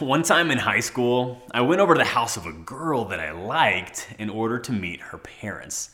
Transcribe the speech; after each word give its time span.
One 0.00 0.22
time 0.22 0.50
in 0.50 0.56
high 0.56 0.80
school, 0.80 1.42
I 1.52 1.60
went 1.60 1.82
over 1.82 1.92
to 1.92 1.98
the 1.98 2.06
house 2.06 2.38
of 2.38 2.46
a 2.46 2.52
girl 2.52 3.04
that 3.06 3.20
I 3.20 3.32
liked 3.32 4.08
in 4.18 4.30
order 4.30 4.58
to 4.58 4.72
meet 4.72 5.02
her 5.02 5.18
parents. 5.18 5.90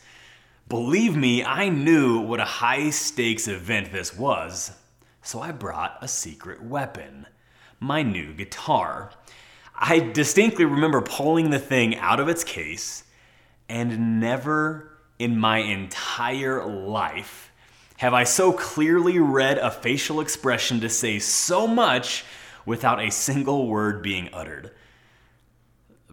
Believe 0.68 1.16
me, 1.16 1.42
I 1.42 1.70
knew 1.70 2.20
what 2.20 2.38
a 2.38 2.44
high 2.44 2.90
stakes 2.90 3.48
event 3.48 3.90
this 3.90 4.16
was, 4.16 4.70
so 5.22 5.40
I 5.40 5.50
brought 5.50 5.98
a 6.00 6.06
secret 6.06 6.62
weapon 6.62 7.26
my 7.80 8.02
new 8.02 8.32
guitar. 8.32 9.10
I 9.74 9.98
distinctly 9.98 10.64
remember 10.64 11.00
pulling 11.00 11.50
the 11.50 11.58
thing 11.58 11.96
out 11.96 12.20
of 12.20 12.28
its 12.28 12.44
case, 12.44 13.02
and 13.68 14.20
never 14.20 14.98
in 15.18 15.36
my 15.36 15.58
entire 15.58 16.64
life 16.64 17.50
have 17.96 18.14
I 18.14 18.22
so 18.22 18.52
clearly 18.52 19.18
read 19.18 19.58
a 19.58 19.70
facial 19.72 20.20
expression 20.20 20.78
to 20.80 20.88
say 20.88 21.18
so 21.18 21.66
much 21.66 22.24
without 22.66 23.00
a 23.00 23.10
single 23.10 23.66
word 23.66 24.02
being 24.02 24.28
uttered. 24.32 24.72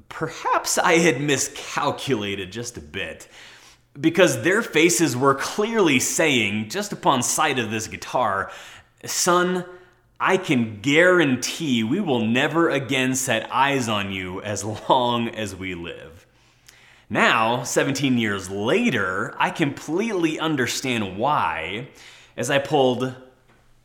Perhaps 0.08 0.78
I 0.78 0.94
had 0.94 1.20
miscalculated 1.20 2.52
just 2.52 2.78
a 2.78 2.82
bit, 2.82 3.28
because 4.00 4.44
their 4.44 4.62
faces 4.62 5.18
were 5.18 5.36
clearly 5.36 6.00
saying, 6.00 6.70
just 6.70 6.94
upon 6.94 7.24
sight 7.24 7.60
of 7.60 7.72
this 7.72 7.88
guitar, 7.88 8.52
Son, 9.06 9.66
I 10.20 10.38
can 10.38 10.80
guarantee 10.82 11.84
we 11.84 12.00
will 12.00 12.26
never 12.26 12.70
again 12.70 13.16
set 13.16 13.52
eyes 13.52 13.90
on 13.90 14.12
you 14.12 14.42
as 14.42 14.64
long 14.64 15.28
as 15.30 15.56
we 15.56 15.76
live. 15.76 16.26
Now, 17.10 17.64
17 17.64 18.18
years 18.18 18.50
later, 18.50 19.36
I 19.38 19.50
completely 19.50 20.40
understand 20.40 21.18
why 21.18 21.90
as 22.38 22.50
I 22.50 22.60
pulled 22.60 23.14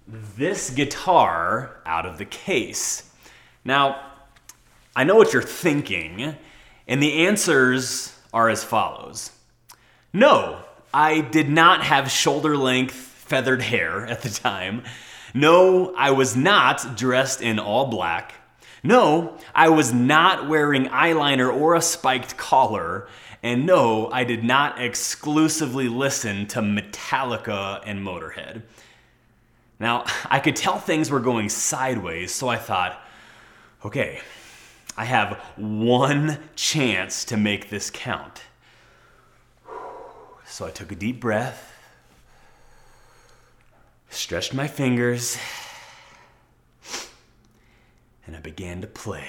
this 0.09 0.71
guitar 0.71 1.77
out 1.85 2.07
of 2.07 2.19
the 2.19 2.25
case. 2.25 3.11
Now, 3.65 4.01
I 4.97 5.05
know 5.05 5.17
what 5.17 5.33
you're 5.33 5.43
thinking, 5.43 6.35
and 6.87 7.03
the 7.03 7.27
answers 7.27 8.19
are 8.33 8.49
as 8.49 8.65
follows 8.65 9.31
No, 10.13 10.63
I 10.93 11.21
did 11.21 11.51
not 11.51 11.85
have 11.85 12.11
shoulder 12.11 12.57
length 12.57 12.95
feathered 12.95 13.63
hair 13.63 14.07
at 14.07 14.23
the 14.23 14.31
time. 14.31 14.83
No, 15.35 15.95
I 15.95 16.13
was 16.13 16.35
not 16.35 16.97
dressed 16.97 17.43
in 17.43 17.59
all 17.59 17.89
black. 17.89 18.33
No, 18.83 19.37
I 19.55 19.69
was 19.69 19.93
not 19.93 20.49
wearing 20.49 20.87
eyeliner 20.87 21.53
or 21.55 21.75
a 21.75 21.83
spiked 21.83 22.39
collar. 22.39 23.09
And 23.43 23.67
no, 23.67 24.11
I 24.11 24.25
did 24.25 24.43
not 24.43 24.81
exclusively 24.81 25.89
listen 25.89 26.47
to 26.49 26.61
Metallica 26.61 27.83
and 27.85 28.01
Motorhead. 28.01 28.63
Now, 29.81 30.05
I 30.27 30.41
could 30.41 30.57
tell 30.57 30.79
things 30.79 31.11
were 31.11 31.21
going 31.21 31.49
sideways, 31.49 32.33
so 32.33 32.49
I 32.49 32.57
thought, 32.57 33.01
okay, 33.85 34.21
I 34.97 35.05
have 35.05 35.39
one 35.57 36.39
chance 36.57 37.25
to 37.27 37.37
make 37.37 37.71
this 37.71 37.91
count. 37.91 38.43
So 40.45 40.67
I 40.67 40.71
took 40.71 40.91
a 40.91 40.97
deep 40.97 41.21
breath, 41.21 41.73
stretched 44.11 44.55
my 44.55 44.67
fingers, 44.67 45.39
and 48.27 48.35
I 48.35 48.41
began 48.41 48.81
to 48.81 48.87
play. 48.89 49.29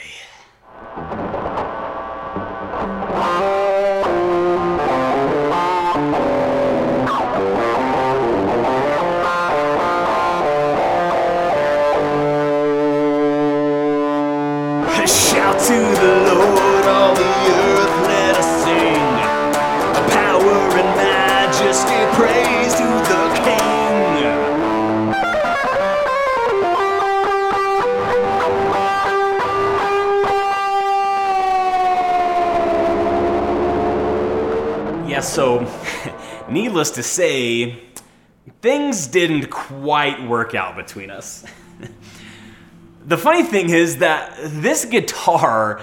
Yeah, 35.20 35.24
so 35.24 35.70
needless 36.50 36.92
to 36.92 37.04
say, 37.04 37.78
things 38.62 39.06
didn't 39.06 39.50
quite 39.50 40.26
work 40.26 40.56
out 40.56 40.78
between 40.78 41.12
us. 41.12 41.44
the 43.06 43.18
funny 43.18 43.44
thing 43.44 43.70
is 43.70 43.98
that 43.98 44.34
this 44.42 44.86
guitar 44.86 45.82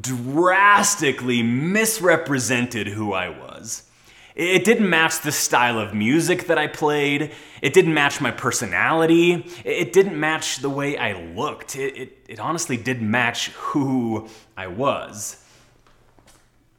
drastically 0.00 1.42
misrepresented 1.42 2.86
who 2.86 3.12
I 3.12 3.28
was. 3.28 3.90
It 4.36 4.64
didn't 4.64 4.88
match 4.88 5.20
the 5.22 5.32
style 5.32 5.80
of 5.80 5.92
music 5.92 6.46
that 6.46 6.56
I 6.56 6.68
played. 6.68 7.32
It 7.62 7.74
didn't 7.74 7.92
match 7.92 8.20
my 8.20 8.30
personality. 8.30 9.50
It 9.64 9.92
didn't 9.92 10.20
match 10.20 10.58
the 10.58 10.70
way 10.70 10.96
I 10.96 11.20
looked. 11.34 11.74
It, 11.74 11.96
it, 11.96 12.18
it 12.28 12.38
honestly 12.38 12.76
didn't 12.76 13.10
match 13.10 13.48
who 13.48 14.28
I 14.56 14.68
was. 14.68 15.42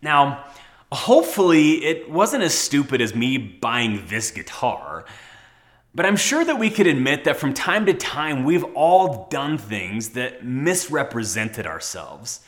Now, 0.02 0.46
hopefully, 0.92 1.86
it 1.86 2.10
wasn't 2.10 2.44
as 2.44 2.54
stupid 2.54 3.02
as 3.02 3.14
me 3.16 3.38
buying 3.38 4.06
this 4.08 4.32
guitar. 4.32 5.06
But 5.94 6.06
I'm 6.06 6.16
sure 6.16 6.46
that 6.46 6.60
we 6.60 6.70
could 6.70 6.88
admit 6.88 7.24
that 7.24 7.38
from 7.38 7.54
time 7.54 7.86
to 7.88 7.94
time 7.94 8.44
we've 8.44 8.64
all 8.76 9.28
done 9.30 9.58
things 9.58 10.10
that 10.10 10.46
misrepresented 10.46 11.66
ourselves. 11.66 12.42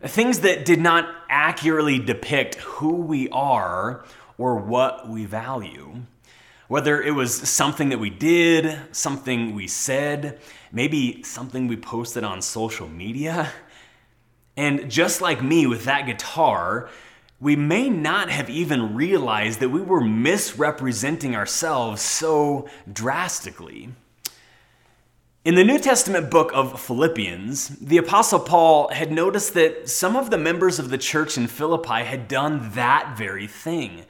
Things 0.00 0.40
that 0.40 0.64
did 0.64 0.80
not 0.80 1.12
accurately 1.28 1.98
depict 1.98 2.56
who 2.56 2.96
we 2.96 3.28
are 3.30 4.04
or 4.38 4.56
what 4.56 5.08
we 5.08 5.24
value. 5.24 6.02
Whether 6.68 7.02
it 7.02 7.12
was 7.12 7.34
something 7.34 7.88
that 7.88 7.98
we 7.98 8.10
did, 8.10 8.78
something 8.92 9.54
we 9.54 9.66
said, 9.66 10.40
maybe 10.72 11.22
something 11.22 11.66
we 11.66 11.76
posted 11.76 12.22
on 12.22 12.42
social 12.42 12.88
media. 12.88 13.50
And 14.56 14.90
just 14.90 15.20
like 15.20 15.42
me 15.42 15.66
with 15.66 15.84
that 15.84 16.06
guitar, 16.06 16.88
we 17.44 17.56
may 17.56 17.90
not 17.90 18.30
have 18.30 18.48
even 18.48 18.94
realized 18.94 19.60
that 19.60 19.68
we 19.68 19.82
were 19.82 20.00
misrepresenting 20.00 21.36
ourselves 21.36 22.00
so 22.00 22.66
drastically. 22.90 23.90
In 25.44 25.54
the 25.54 25.62
New 25.62 25.78
Testament 25.78 26.30
book 26.30 26.50
of 26.54 26.80
Philippians, 26.80 27.68
the 27.80 27.98
Apostle 27.98 28.40
Paul 28.40 28.88
had 28.88 29.12
noticed 29.12 29.52
that 29.52 29.90
some 29.90 30.16
of 30.16 30.30
the 30.30 30.38
members 30.38 30.78
of 30.78 30.88
the 30.88 30.96
church 30.96 31.36
in 31.36 31.46
Philippi 31.46 32.04
had 32.04 32.28
done 32.28 32.70
that 32.72 33.14
very 33.14 33.46
thing. 33.46 34.06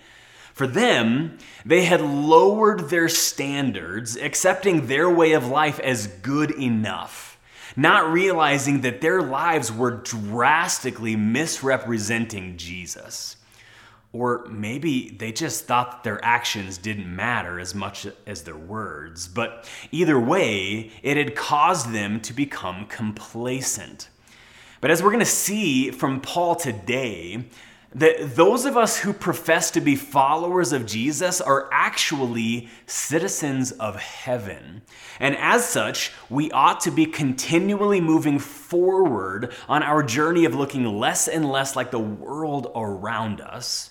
For 0.53 0.69
them, 0.69 1.37
they 1.67 1.87
had 1.87 2.00
lowered 2.00 2.89
their 2.89 3.09
standards, 3.09 4.17
accepting 4.17 4.87
their 4.87 5.11
way 5.11 5.33
of 5.33 5.49
life 5.49 5.81
as 5.81 6.06
good 6.06 6.53
enough, 6.53 7.24
not 7.77 8.12
realizing 8.12 8.83
that 8.83 9.01
their 9.01 9.23
lives 9.23 9.73
were 9.73 9.91
drastically 9.91 11.17
misrepresenting 11.17 12.57
Jesus. 12.57 13.37
Or 14.12 14.47
maybe 14.49 15.11
they 15.11 15.33
just 15.33 15.67
thought 15.67 15.91
that 15.91 16.05
their 16.05 16.25
actions 16.25 16.79
didn't 16.79 17.15
matter 17.15 17.59
as 17.59 17.75
much 17.75 18.07
as 18.27 18.43
their 18.43 18.57
words. 18.57 19.27
But 19.27 19.69
either 19.91 20.21
way, 20.21 20.93
it 21.03 21.17
had 21.17 21.35
caused 21.35 21.93
them 21.93 22.21
to 22.21 22.33
become 22.33 22.87
complacent. 22.87 24.09
But 24.81 24.93
as 24.93 25.03
we're 25.03 25.11
going 25.11 25.19
to 25.19 25.27
see 25.27 25.91
from 25.91 26.21
Paul 26.21 26.55
today, 26.55 27.45
that 27.94 28.34
those 28.34 28.65
of 28.65 28.77
us 28.77 28.99
who 28.99 29.12
profess 29.12 29.71
to 29.71 29.81
be 29.81 29.94
followers 29.94 30.72
of 30.72 30.84
Jesus 30.84 31.41
are 31.41 31.69
actually 31.72 32.69
citizens 32.87 33.71
of 33.72 33.97
heaven. 33.97 34.82
And 35.21 35.37
as 35.37 35.65
such, 35.65 36.10
we 36.28 36.50
ought 36.50 36.81
to 36.81 36.91
be 36.91 37.06
continually 37.06 38.00
moving 38.00 38.41
forward 38.41 39.53
on 39.69 39.82
our 39.84 40.02
journey 40.02 40.44
of 40.44 40.55
looking 40.55 40.85
less 40.85 41.29
and 41.29 41.49
less 41.49 41.76
like 41.76 41.93
the 41.93 42.00
world 42.00 42.73
around 42.75 43.41
us 43.41 43.91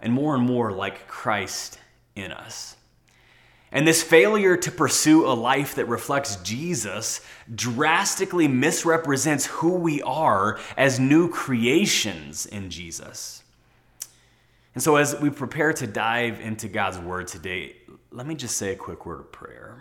and 0.00 0.12
more 0.12 0.34
and 0.34 0.44
more 0.44 0.72
like 0.72 1.06
Christ 1.06 1.78
in 2.16 2.32
us. 2.32 2.76
And 3.72 3.88
this 3.88 4.02
failure 4.02 4.56
to 4.58 4.70
pursue 4.70 5.26
a 5.26 5.32
life 5.32 5.76
that 5.76 5.86
reflects 5.86 6.36
Jesus 6.36 7.22
drastically 7.54 8.46
misrepresents 8.46 9.46
who 9.46 9.76
we 9.76 10.02
are 10.02 10.60
as 10.76 11.00
new 11.00 11.30
creations 11.30 12.44
in 12.44 12.68
Jesus. 12.68 13.42
And 14.74 14.82
so, 14.82 14.96
as 14.96 15.18
we 15.18 15.30
prepare 15.30 15.72
to 15.72 15.86
dive 15.86 16.40
into 16.40 16.68
God's 16.68 16.98
Word 16.98 17.28
today, 17.28 17.76
let 18.10 18.26
me 18.26 18.34
just 18.34 18.56
say 18.56 18.72
a 18.72 18.76
quick 18.76 19.06
word 19.06 19.20
of 19.20 19.32
prayer. 19.32 19.78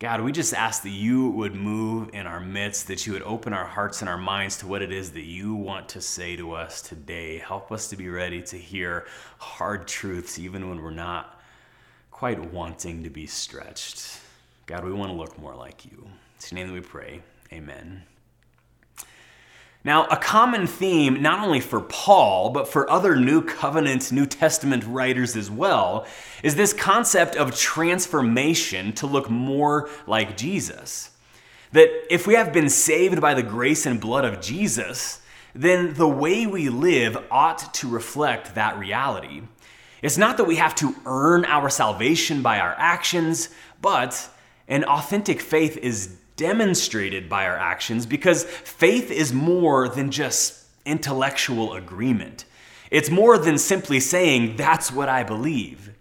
God, 0.00 0.20
we 0.20 0.32
just 0.32 0.52
ask 0.52 0.82
that 0.82 0.90
you 0.90 1.30
would 1.30 1.54
move 1.54 2.10
in 2.12 2.26
our 2.26 2.40
midst, 2.40 2.88
that 2.88 3.06
you 3.06 3.12
would 3.12 3.22
open 3.22 3.52
our 3.52 3.64
hearts 3.64 4.00
and 4.00 4.08
our 4.08 4.18
minds 4.18 4.56
to 4.58 4.66
what 4.66 4.82
it 4.82 4.90
is 4.90 5.12
that 5.12 5.22
you 5.22 5.54
want 5.54 5.88
to 5.90 6.00
say 6.00 6.34
to 6.34 6.54
us 6.54 6.82
today. 6.82 7.38
Help 7.38 7.70
us 7.70 7.88
to 7.90 7.96
be 7.96 8.08
ready 8.08 8.42
to 8.42 8.56
hear 8.56 9.06
hard 9.38 9.86
truths, 9.86 10.40
even 10.40 10.68
when 10.68 10.82
we're 10.82 10.90
not 10.90 11.40
quite 12.22 12.52
wanting 12.52 13.02
to 13.02 13.10
be 13.10 13.26
stretched. 13.26 14.20
God, 14.66 14.84
we 14.84 14.92
want 14.92 15.10
to 15.10 15.18
look 15.18 15.36
more 15.40 15.56
like 15.56 15.84
you. 15.84 16.06
It's 16.36 16.52
your 16.52 16.56
name 16.56 16.68
that 16.68 16.72
we 16.72 16.80
pray. 16.80 17.20
Amen. 17.52 18.04
Now, 19.82 20.04
a 20.04 20.16
common 20.16 20.68
theme, 20.68 21.20
not 21.20 21.44
only 21.44 21.58
for 21.58 21.80
Paul, 21.80 22.50
but 22.50 22.68
for 22.68 22.88
other 22.88 23.16
New 23.16 23.42
Covenant, 23.42 24.12
New 24.12 24.24
Testament 24.24 24.84
writers 24.86 25.34
as 25.34 25.50
well, 25.50 26.06
is 26.44 26.54
this 26.54 26.72
concept 26.72 27.34
of 27.34 27.56
transformation 27.56 28.92
to 28.92 29.08
look 29.08 29.28
more 29.28 29.90
like 30.06 30.36
Jesus. 30.36 31.10
That 31.72 31.90
if 32.08 32.28
we 32.28 32.34
have 32.34 32.52
been 32.52 32.68
saved 32.68 33.20
by 33.20 33.34
the 33.34 33.42
grace 33.42 33.84
and 33.84 34.00
blood 34.00 34.24
of 34.24 34.40
Jesus, 34.40 35.22
then 35.56 35.94
the 35.94 36.06
way 36.06 36.46
we 36.46 36.68
live 36.68 37.18
ought 37.32 37.74
to 37.74 37.88
reflect 37.88 38.54
that 38.54 38.78
reality. 38.78 39.42
It's 40.02 40.18
not 40.18 40.36
that 40.36 40.44
we 40.44 40.56
have 40.56 40.74
to 40.76 40.94
earn 41.06 41.44
our 41.44 41.70
salvation 41.70 42.42
by 42.42 42.58
our 42.58 42.74
actions, 42.76 43.48
but 43.80 44.28
an 44.68 44.84
authentic 44.84 45.40
faith 45.40 45.76
is 45.76 46.18
demonstrated 46.36 47.28
by 47.28 47.46
our 47.46 47.56
actions 47.56 48.04
because 48.04 48.44
faith 48.44 49.10
is 49.10 49.32
more 49.32 49.88
than 49.88 50.10
just 50.10 50.64
intellectual 50.84 51.74
agreement. 51.74 52.44
It's 52.90 53.10
more 53.10 53.38
than 53.38 53.58
simply 53.58 54.00
saying, 54.00 54.56
that's 54.56 54.90
what 54.90 55.08
I 55.08 55.22
believe. 55.22 55.92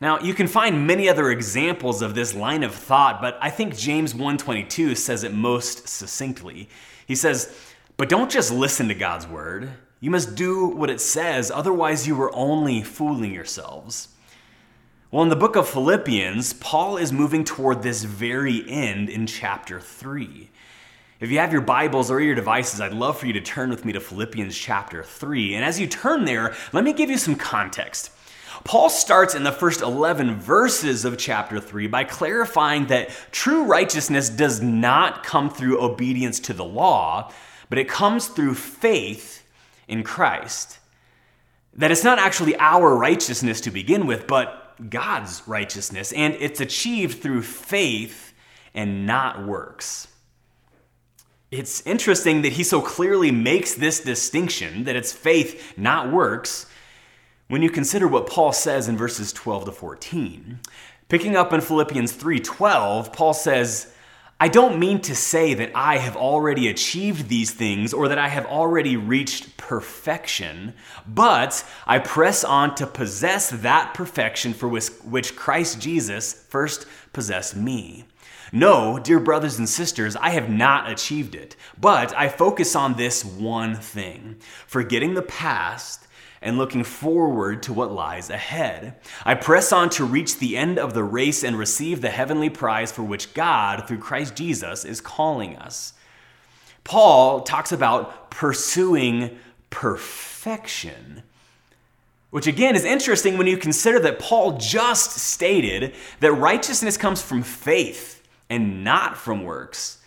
Now, 0.00 0.18
you 0.18 0.34
can 0.34 0.48
find 0.48 0.86
many 0.86 1.08
other 1.08 1.30
examples 1.30 2.02
of 2.02 2.14
this 2.14 2.34
line 2.34 2.62
of 2.62 2.74
thought, 2.74 3.20
but 3.20 3.38
I 3.40 3.50
think 3.50 3.76
James 3.76 4.14
1:22 4.14 4.96
says 4.96 5.22
it 5.22 5.32
most 5.32 5.88
succinctly. 5.88 6.68
He 7.06 7.14
says, 7.14 7.54
"But 7.96 8.08
don't 8.08 8.28
just 8.28 8.50
listen 8.50 8.88
to 8.88 8.94
God's 8.94 9.28
word. 9.28 9.74
You 10.02 10.10
must 10.10 10.34
do 10.34 10.66
what 10.66 10.90
it 10.90 11.00
says, 11.00 11.48
otherwise 11.48 12.08
you 12.08 12.20
are 12.20 12.34
only 12.34 12.82
fooling 12.82 13.32
yourselves." 13.32 14.08
Well, 15.12 15.22
in 15.22 15.28
the 15.28 15.36
book 15.36 15.54
of 15.54 15.68
Philippians, 15.68 16.54
Paul 16.54 16.96
is 16.96 17.12
moving 17.12 17.44
toward 17.44 17.82
this 17.82 18.02
very 18.02 18.68
end 18.68 19.08
in 19.08 19.28
chapter 19.28 19.78
3. 19.78 20.50
If 21.20 21.30
you 21.30 21.38
have 21.38 21.52
your 21.52 21.60
Bibles 21.60 22.10
or 22.10 22.20
your 22.20 22.34
devices, 22.34 22.80
I'd 22.80 22.92
love 22.92 23.16
for 23.16 23.26
you 23.26 23.32
to 23.34 23.40
turn 23.40 23.70
with 23.70 23.84
me 23.84 23.92
to 23.92 24.00
Philippians 24.00 24.58
chapter 24.58 25.04
3. 25.04 25.54
And 25.54 25.64
as 25.64 25.78
you 25.78 25.86
turn 25.86 26.24
there, 26.24 26.52
let 26.72 26.82
me 26.82 26.92
give 26.92 27.08
you 27.08 27.16
some 27.16 27.36
context. 27.36 28.10
Paul 28.64 28.90
starts 28.90 29.36
in 29.36 29.44
the 29.44 29.52
first 29.52 29.82
11 29.82 30.40
verses 30.40 31.04
of 31.04 31.16
chapter 31.16 31.60
3 31.60 31.86
by 31.86 32.02
clarifying 32.02 32.86
that 32.86 33.10
true 33.30 33.62
righteousness 33.62 34.28
does 34.28 34.60
not 34.60 35.22
come 35.22 35.48
through 35.48 35.80
obedience 35.80 36.40
to 36.40 36.52
the 36.52 36.64
law, 36.64 37.30
but 37.70 37.78
it 37.78 37.88
comes 37.88 38.26
through 38.26 38.56
faith 38.56 39.41
in 39.88 40.02
Christ. 40.02 40.78
That 41.74 41.90
it's 41.90 42.04
not 42.04 42.18
actually 42.18 42.56
our 42.56 42.94
righteousness 42.94 43.60
to 43.62 43.70
begin 43.70 44.06
with, 44.06 44.26
but 44.26 44.74
God's 44.90 45.42
righteousness, 45.46 46.12
and 46.12 46.34
it's 46.34 46.60
achieved 46.60 47.22
through 47.22 47.42
faith 47.42 48.34
and 48.74 49.06
not 49.06 49.46
works. 49.46 50.08
It's 51.50 51.86
interesting 51.86 52.42
that 52.42 52.52
he 52.52 52.64
so 52.64 52.80
clearly 52.80 53.30
makes 53.30 53.74
this 53.74 54.00
distinction 54.00 54.84
that 54.84 54.96
it's 54.96 55.12
faith, 55.12 55.76
not 55.76 56.10
works, 56.10 56.66
when 57.48 57.60
you 57.60 57.68
consider 57.68 58.08
what 58.08 58.26
Paul 58.26 58.52
says 58.52 58.88
in 58.88 58.96
verses 58.96 59.32
12 59.32 59.66
to 59.66 59.72
14. 59.72 60.60
Picking 61.08 61.36
up 61.36 61.52
in 61.52 61.60
Philippians 61.60 62.14
3:12, 62.14 63.12
Paul 63.12 63.34
says, 63.34 63.91
I 64.42 64.48
don't 64.48 64.80
mean 64.80 65.00
to 65.02 65.14
say 65.14 65.54
that 65.54 65.70
I 65.72 65.98
have 65.98 66.16
already 66.16 66.66
achieved 66.66 67.28
these 67.28 67.52
things 67.52 67.94
or 67.94 68.08
that 68.08 68.18
I 68.18 68.26
have 68.26 68.44
already 68.44 68.96
reached 68.96 69.56
perfection, 69.56 70.74
but 71.06 71.64
I 71.86 72.00
press 72.00 72.42
on 72.42 72.74
to 72.74 72.88
possess 72.88 73.50
that 73.50 73.94
perfection 73.94 74.52
for 74.52 74.66
which 74.66 75.36
Christ 75.36 75.80
Jesus 75.80 76.32
first 76.32 76.86
possessed 77.12 77.54
me. 77.54 78.06
No, 78.50 78.98
dear 78.98 79.20
brothers 79.20 79.60
and 79.60 79.68
sisters, 79.68 80.16
I 80.16 80.30
have 80.30 80.50
not 80.50 80.90
achieved 80.90 81.36
it, 81.36 81.54
but 81.80 82.12
I 82.16 82.28
focus 82.28 82.74
on 82.74 82.94
this 82.94 83.24
one 83.24 83.76
thing 83.76 84.38
forgetting 84.66 85.14
the 85.14 85.22
past 85.22 86.08
and 86.42 86.58
looking 86.58 86.84
forward 86.84 87.62
to 87.62 87.72
what 87.72 87.92
lies 87.92 88.28
ahead. 88.30 88.96
I 89.24 89.34
press 89.34 89.72
on 89.72 89.90
to 89.90 90.04
reach 90.04 90.38
the 90.38 90.56
end 90.56 90.78
of 90.78 90.92
the 90.92 91.04
race 91.04 91.42
and 91.42 91.56
receive 91.58 92.00
the 92.00 92.10
heavenly 92.10 92.50
prize 92.50 92.92
for 92.92 93.02
which 93.02 93.32
God, 93.34 93.86
through 93.86 93.98
Christ 93.98 94.34
Jesus, 94.34 94.84
is 94.84 95.00
calling 95.00 95.56
us. 95.56 95.94
Paul 96.84 97.42
talks 97.42 97.72
about 97.72 98.30
pursuing 98.30 99.38
perfection. 99.70 101.22
Which 102.30 102.46
again 102.46 102.74
is 102.74 102.84
interesting 102.84 103.36
when 103.36 103.46
you 103.46 103.56
consider 103.56 104.00
that 104.00 104.18
Paul 104.18 104.56
just 104.58 105.12
stated 105.12 105.94
that 106.20 106.32
righteousness 106.32 106.96
comes 106.96 107.20
from 107.22 107.42
faith 107.42 108.26
and 108.48 108.82
not 108.82 109.16
from 109.16 109.44
works. 109.44 109.98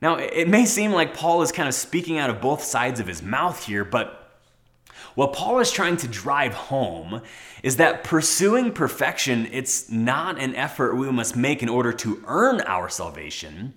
Now, 0.00 0.16
it 0.16 0.48
may 0.48 0.64
seem 0.64 0.92
like 0.92 1.12
Paul 1.12 1.42
is 1.42 1.52
kind 1.52 1.68
of 1.68 1.74
speaking 1.74 2.18
out 2.18 2.30
of 2.30 2.40
both 2.40 2.62
sides 2.62 3.00
of 3.00 3.06
his 3.06 3.22
mouth 3.22 3.66
here, 3.66 3.84
but 3.84 4.19
what 5.14 5.32
Paul 5.32 5.58
is 5.60 5.70
trying 5.70 5.96
to 5.98 6.08
drive 6.08 6.54
home 6.54 7.22
is 7.62 7.76
that 7.76 8.04
pursuing 8.04 8.72
perfection, 8.72 9.48
it's 9.52 9.90
not 9.90 10.38
an 10.40 10.54
effort 10.54 10.96
we 10.96 11.10
must 11.10 11.36
make 11.36 11.62
in 11.62 11.68
order 11.68 11.92
to 11.92 12.22
earn 12.26 12.60
our 12.62 12.88
salvation, 12.88 13.74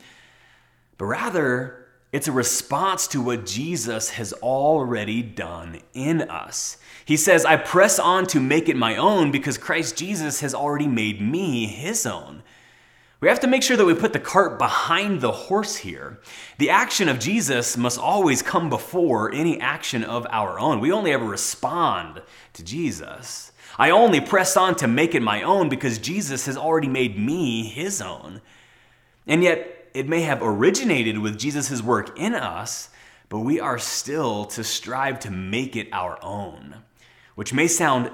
but 0.98 1.06
rather 1.06 1.84
it's 2.12 2.28
a 2.28 2.32
response 2.32 3.08
to 3.08 3.22
what 3.22 3.46
Jesus 3.46 4.12
has 4.12 4.34
already 4.34 5.24
done 5.24 5.82
in 5.94 6.22
us. 6.22 6.78
He 7.06 7.18
says, 7.18 7.44
I 7.44 7.58
press 7.58 7.98
on 7.98 8.28
to 8.28 8.40
make 8.40 8.70
it 8.70 8.78
my 8.78 8.96
own 8.98 9.32
because 9.32 9.58
Christ 9.58 9.98
Jesus 9.98 10.40
has 10.42 10.54
already 10.54 10.88
made 10.88 11.20
me 11.20 11.66
his 11.66 12.06
own. 12.06 12.44
We 13.24 13.30
have 13.30 13.40
to 13.40 13.48
make 13.48 13.64
sure 13.64 13.78
that 13.78 13.86
we 13.86 13.94
put 13.94 14.12
the 14.12 14.20
cart 14.20 14.60
behind 14.60 15.22
the 15.22 15.32
horse 15.32 15.78
here. 15.78 16.20
The 16.58 16.72
action 16.72 17.08
of 17.08 17.20
Jesus 17.20 17.78
must 17.78 17.98
always 17.98 18.42
come 18.42 18.70
before 18.70 19.32
any 19.32 19.62
action 19.62 20.04
of 20.04 20.28
our 20.30 20.60
own. 20.60 20.82
We 20.82 20.92
only 20.92 21.14
ever 21.14 21.24
respond 21.24 22.22
to 22.52 22.64
Jesus. 22.66 23.54
I 23.80 23.92
only 23.92 24.20
press 24.20 24.58
on 24.58 24.76
to 24.76 24.90
make 24.90 25.16
it 25.16 25.22
my 25.22 25.42
own 25.42 25.70
because 25.70 26.00
Jesus 26.00 26.48
has 26.48 26.58
already 26.58 26.90
made 26.90 27.18
me 27.18 27.64
his 27.64 28.02
own. 28.02 28.42
And 29.26 29.42
yet, 29.42 29.88
it 29.94 30.10
may 30.10 30.24
have 30.24 30.44
originated 30.44 31.18
with 31.18 31.40
Jesus' 31.40 31.82
work 31.82 32.20
in 32.20 32.36
us, 32.36 32.90
but 33.30 33.40
we 33.40 33.58
are 33.58 33.80
still 33.80 34.44
to 34.48 34.66
strive 34.66 35.22
to 35.22 35.32
make 35.32 35.78
it 35.78 35.88
our 35.94 36.22
own, 36.22 36.76
which 37.36 37.54
may 37.54 37.68
sound 37.70 38.12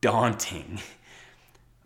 daunting. 0.00 0.78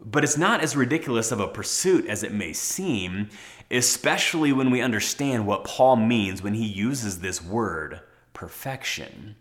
But 0.01 0.25
it's 0.25 0.39
not 0.39 0.61
as 0.61 0.77
ridiculous 0.77 1.33
of 1.33 1.41
a 1.41 1.49
pursuit 1.49 2.07
as 2.07 2.23
it 2.23 2.33
may 2.33 2.53
seem, 2.53 3.31
especially 3.71 4.53
when 4.53 4.71
we 4.71 4.81
understand 4.81 5.47
what 5.47 5.65
Paul 5.65 5.97
means 5.97 6.43
when 6.43 6.55
he 6.55 6.67
uses 6.67 7.21
this 7.21 7.43
word, 7.43 8.01
perfection. 8.33 9.37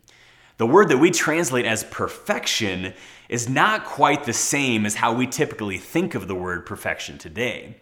The 0.58 0.66
word 0.66 0.90
that 0.90 0.98
we 0.98 1.12
translate 1.12 1.66
as 1.66 1.84
perfection 1.84 2.94
is 3.30 3.48
not 3.48 3.86
quite 3.86 4.24
the 4.24 4.34
same 4.34 4.86
as 4.86 4.96
how 4.96 5.14
we 5.14 5.28
typically 5.28 5.78
think 5.78 6.16
of 6.16 6.28
the 6.28 6.36
word 6.36 6.66
perfection 6.66 7.20
today. 7.20 7.78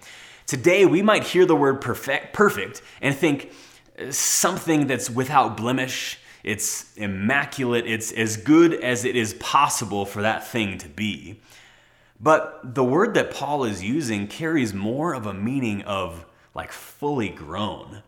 Today, 0.46 0.86
we 0.86 1.02
might 1.02 1.24
hear 1.24 1.46
the 1.46 1.56
word 1.56 1.80
perfect, 1.82 2.34
perfect 2.34 2.82
and 3.02 3.16
think 3.16 3.52
uh, 3.98 4.12
something 4.12 4.88
that's 4.88 5.10
without 5.10 5.56
blemish, 5.58 6.20
it's 6.44 6.96
immaculate, 6.98 7.88
it's 7.88 8.12
as 8.12 8.38
good 8.38 8.74
as 8.74 9.06
it 9.06 9.16
is 9.16 9.34
possible 9.36 10.06
for 10.06 10.22
that 10.22 10.46
thing 10.46 10.78
to 10.80 10.90
be. 10.90 11.40
But 12.20 12.76
the 12.76 12.84
word 12.84 13.14
that 13.16 13.32
Paul 13.32 13.66
is 13.66 13.84
using 13.84 14.28
carries 14.28 14.74
more 14.74 15.14
of 15.14 15.26
a 15.26 15.34
meaning 15.34 15.82
of 15.84 16.26
like 16.54 16.72
fully 16.72 17.30
grown. 17.30 18.04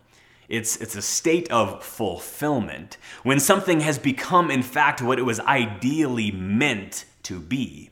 It's, 0.48 0.78
it's 0.78 0.96
a 0.96 1.02
state 1.02 1.52
of 1.52 1.84
fulfillment 1.84 2.98
when 3.24 3.40
something 3.40 3.82
has 3.82 4.00
become, 4.00 4.50
in 4.50 4.64
fact, 4.64 5.02
what 5.02 5.20
it 5.20 5.24
was 5.24 5.42
ideally 5.42 6.32
meant 6.32 7.06
to 7.24 7.40
be. 7.40 7.90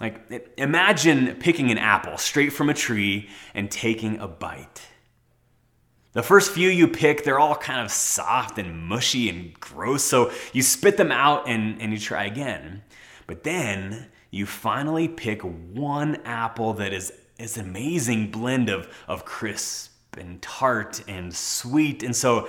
Like, 0.00 0.52
imagine 0.58 1.36
picking 1.36 1.70
an 1.70 1.78
apple 1.78 2.18
straight 2.18 2.52
from 2.52 2.68
a 2.68 2.74
tree 2.74 3.28
and 3.54 3.70
taking 3.70 4.18
a 4.18 4.28
bite. 4.28 4.88
The 6.12 6.22
first 6.22 6.52
few 6.52 6.68
you 6.68 6.88
pick, 6.88 7.22
they're 7.22 7.38
all 7.38 7.54
kind 7.54 7.80
of 7.84 7.90
soft 7.90 8.58
and 8.58 8.88
mushy 8.88 9.28
and 9.28 9.58
gross, 9.60 10.02
so 10.02 10.32
you 10.52 10.62
spit 10.62 10.96
them 10.96 11.12
out 11.12 11.48
and, 11.48 11.80
and 11.80 11.92
you 11.92 11.98
try 11.98 12.24
again. 12.24 12.82
But 13.26 13.44
then 13.44 14.08
you 14.30 14.46
finally 14.46 15.08
pick 15.08 15.42
one 15.42 16.16
apple 16.24 16.74
that 16.74 16.92
is, 16.92 17.12
is 17.38 17.56
an 17.56 17.66
amazing 17.68 18.30
blend 18.30 18.68
of, 18.68 18.88
of 19.08 19.24
crisp 19.24 20.16
and 20.16 20.40
tart 20.42 21.02
and 21.08 21.34
sweet. 21.34 22.02
And 22.02 22.14
so 22.14 22.48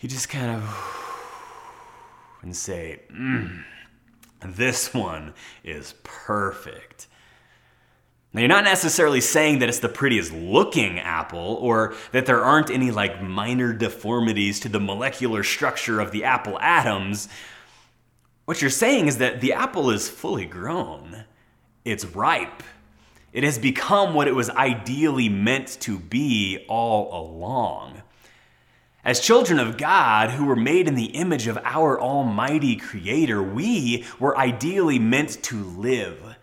you 0.00 0.08
just 0.08 0.28
kind 0.28 0.50
of 0.50 1.08
and 2.42 2.56
say, 2.56 3.00
mm, 3.12 3.62
this 4.44 4.92
one 4.92 5.32
is 5.64 5.94
perfect. 6.02 7.06
Now, 8.34 8.40
you're 8.40 8.48
not 8.48 8.64
necessarily 8.64 9.20
saying 9.20 9.58
that 9.58 9.68
it's 9.68 9.80
the 9.80 9.90
prettiest 9.90 10.32
looking 10.32 10.98
apple 10.98 11.58
or 11.60 11.94
that 12.12 12.24
there 12.24 12.42
aren't 12.42 12.70
any 12.70 12.90
like 12.90 13.22
minor 13.22 13.74
deformities 13.74 14.58
to 14.60 14.70
the 14.70 14.80
molecular 14.80 15.42
structure 15.42 16.00
of 16.00 16.12
the 16.12 16.24
apple 16.24 16.58
atoms. 16.58 17.28
What 18.44 18.60
you're 18.60 18.70
saying 18.70 19.06
is 19.06 19.18
that 19.18 19.40
the 19.40 19.52
apple 19.52 19.90
is 19.90 20.08
fully 20.08 20.46
grown, 20.46 21.24
it's 21.84 22.04
ripe. 22.04 22.62
It 23.32 23.44
has 23.44 23.58
become 23.58 24.12
what 24.12 24.28
it 24.28 24.34
was 24.34 24.50
ideally 24.50 25.30
meant 25.30 25.78
to 25.80 25.98
be 25.98 26.66
all 26.68 27.18
along. 27.18 28.02
As 29.04 29.20
children 29.20 29.58
of 29.58 29.78
God 29.78 30.30
who 30.30 30.44
were 30.44 30.54
made 30.54 30.86
in 30.86 30.94
the 30.94 31.06
image 31.06 31.46
of 31.46 31.58
our 31.64 32.00
Almighty 32.00 32.76
Creator, 32.76 33.42
we 33.42 34.04
were 34.20 34.36
ideally 34.36 34.98
meant 34.98 35.42
to 35.44 35.64
live, 35.64 36.36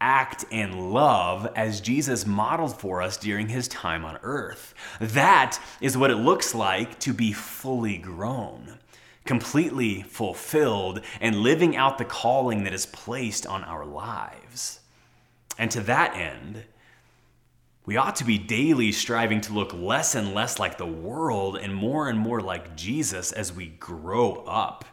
act, 0.00 0.44
and 0.52 0.92
love 0.92 1.50
as 1.56 1.80
Jesus 1.80 2.24
modeled 2.24 2.78
for 2.78 3.02
us 3.02 3.16
during 3.16 3.48
his 3.48 3.68
time 3.68 4.04
on 4.04 4.18
earth. 4.22 4.74
That 5.00 5.60
is 5.80 5.98
what 5.98 6.10
it 6.10 6.16
looks 6.16 6.54
like 6.54 6.98
to 7.00 7.12
be 7.12 7.32
fully 7.32 7.98
grown, 7.98 8.78
completely 9.28 10.00
fulfilled, 10.04 11.02
and 11.20 11.36
living 11.36 11.76
out 11.76 11.98
the 11.98 12.04
calling 12.04 12.64
that 12.64 12.72
is 12.72 12.86
placed 12.86 13.46
on 13.46 13.62
our 13.62 13.84
lives. 13.84 14.80
And 15.58 15.70
to 15.70 15.82
that 15.82 16.16
end, 16.16 16.64
we 17.84 17.98
ought 17.98 18.16
to 18.16 18.24
be 18.24 18.38
daily 18.38 18.90
striving 18.90 19.42
to 19.42 19.52
look 19.52 19.74
less 19.74 20.14
and 20.14 20.32
less 20.32 20.58
like 20.58 20.78
the 20.78 20.86
world 20.86 21.58
and 21.58 21.74
more 21.74 22.08
and 22.08 22.18
more 22.18 22.40
like 22.40 22.74
Jesus 22.74 23.30
as 23.30 23.52
we 23.52 23.66
grow 23.66 24.44
up, 24.46 24.86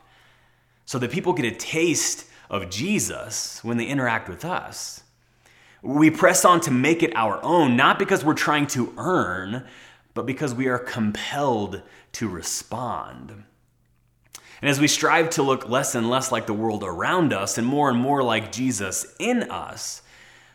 so 0.84 1.00
that 1.00 1.12
people 1.12 1.32
get 1.32 1.46
a 1.46 1.56
taste 1.56 2.26
of 2.50 2.70
Jesus 2.70 3.64
when 3.64 3.78
they 3.78 3.86
interact 3.86 4.28
with 4.28 4.44
us. 4.44 5.02
We 5.82 6.12
press 6.12 6.44
on 6.44 6.60
to 6.62 6.72
make 6.72 7.04
it 7.04 7.16
our 7.16 7.42
own, 7.42 7.78
not 7.78 7.98
because 7.98 8.26
we're 8.26 8.34
trying 8.34 8.68
to 8.68 8.94
earn, 8.98 9.66
but 10.14 10.26
because 10.26 10.54
we 10.54 10.68
are 10.68 10.78
compelled 10.78 11.84
to 12.12 12.28
respond. 12.28 13.46
And 14.66 14.72
as 14.72 14.80
we 14.80 14.88
strive 14.88 15.30
to 15.30 15.44
look 15.44 15.70
less 15.70 15.94
and 15.94 16.10
less 16.10 16.32
like 16.32 16.48
the 16.48 16.54
world 16.54 16.84
around 16.84 17.34
us 17.34 17.60
and 17.60 17.68
more 17.68 17.88
and 17.88 18.00
more 18.00 18.24
like 18.24 18.52
Jesus 18.52 19.06
in 19.20 19.44
us, 19.44 20.02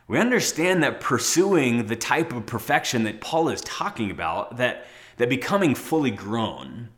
we 0.08 0.18
understand 0.18 0.82
that 0.82 1.00
pursuing 1.00 1.86
the 1.86 1.94
type 1.94 2.32
of 2.32 2.44
perfection 2.44 3.04
that 3.04 3.20
Paul 3.20 3.50
is 3.50 3.60
talking 3.60 4.10
about, 4.10 4.56
that, 4.56 4.84
that 5.18 5.28
becoming 5.28 5.76
fully 5.76 6.10
grown, 6.10 6.88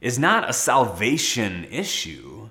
is 0.00 0.16
not 0.16 0.48
a 0.48 0.52
salvation 0.52 1.64
issue, 1.72 2.50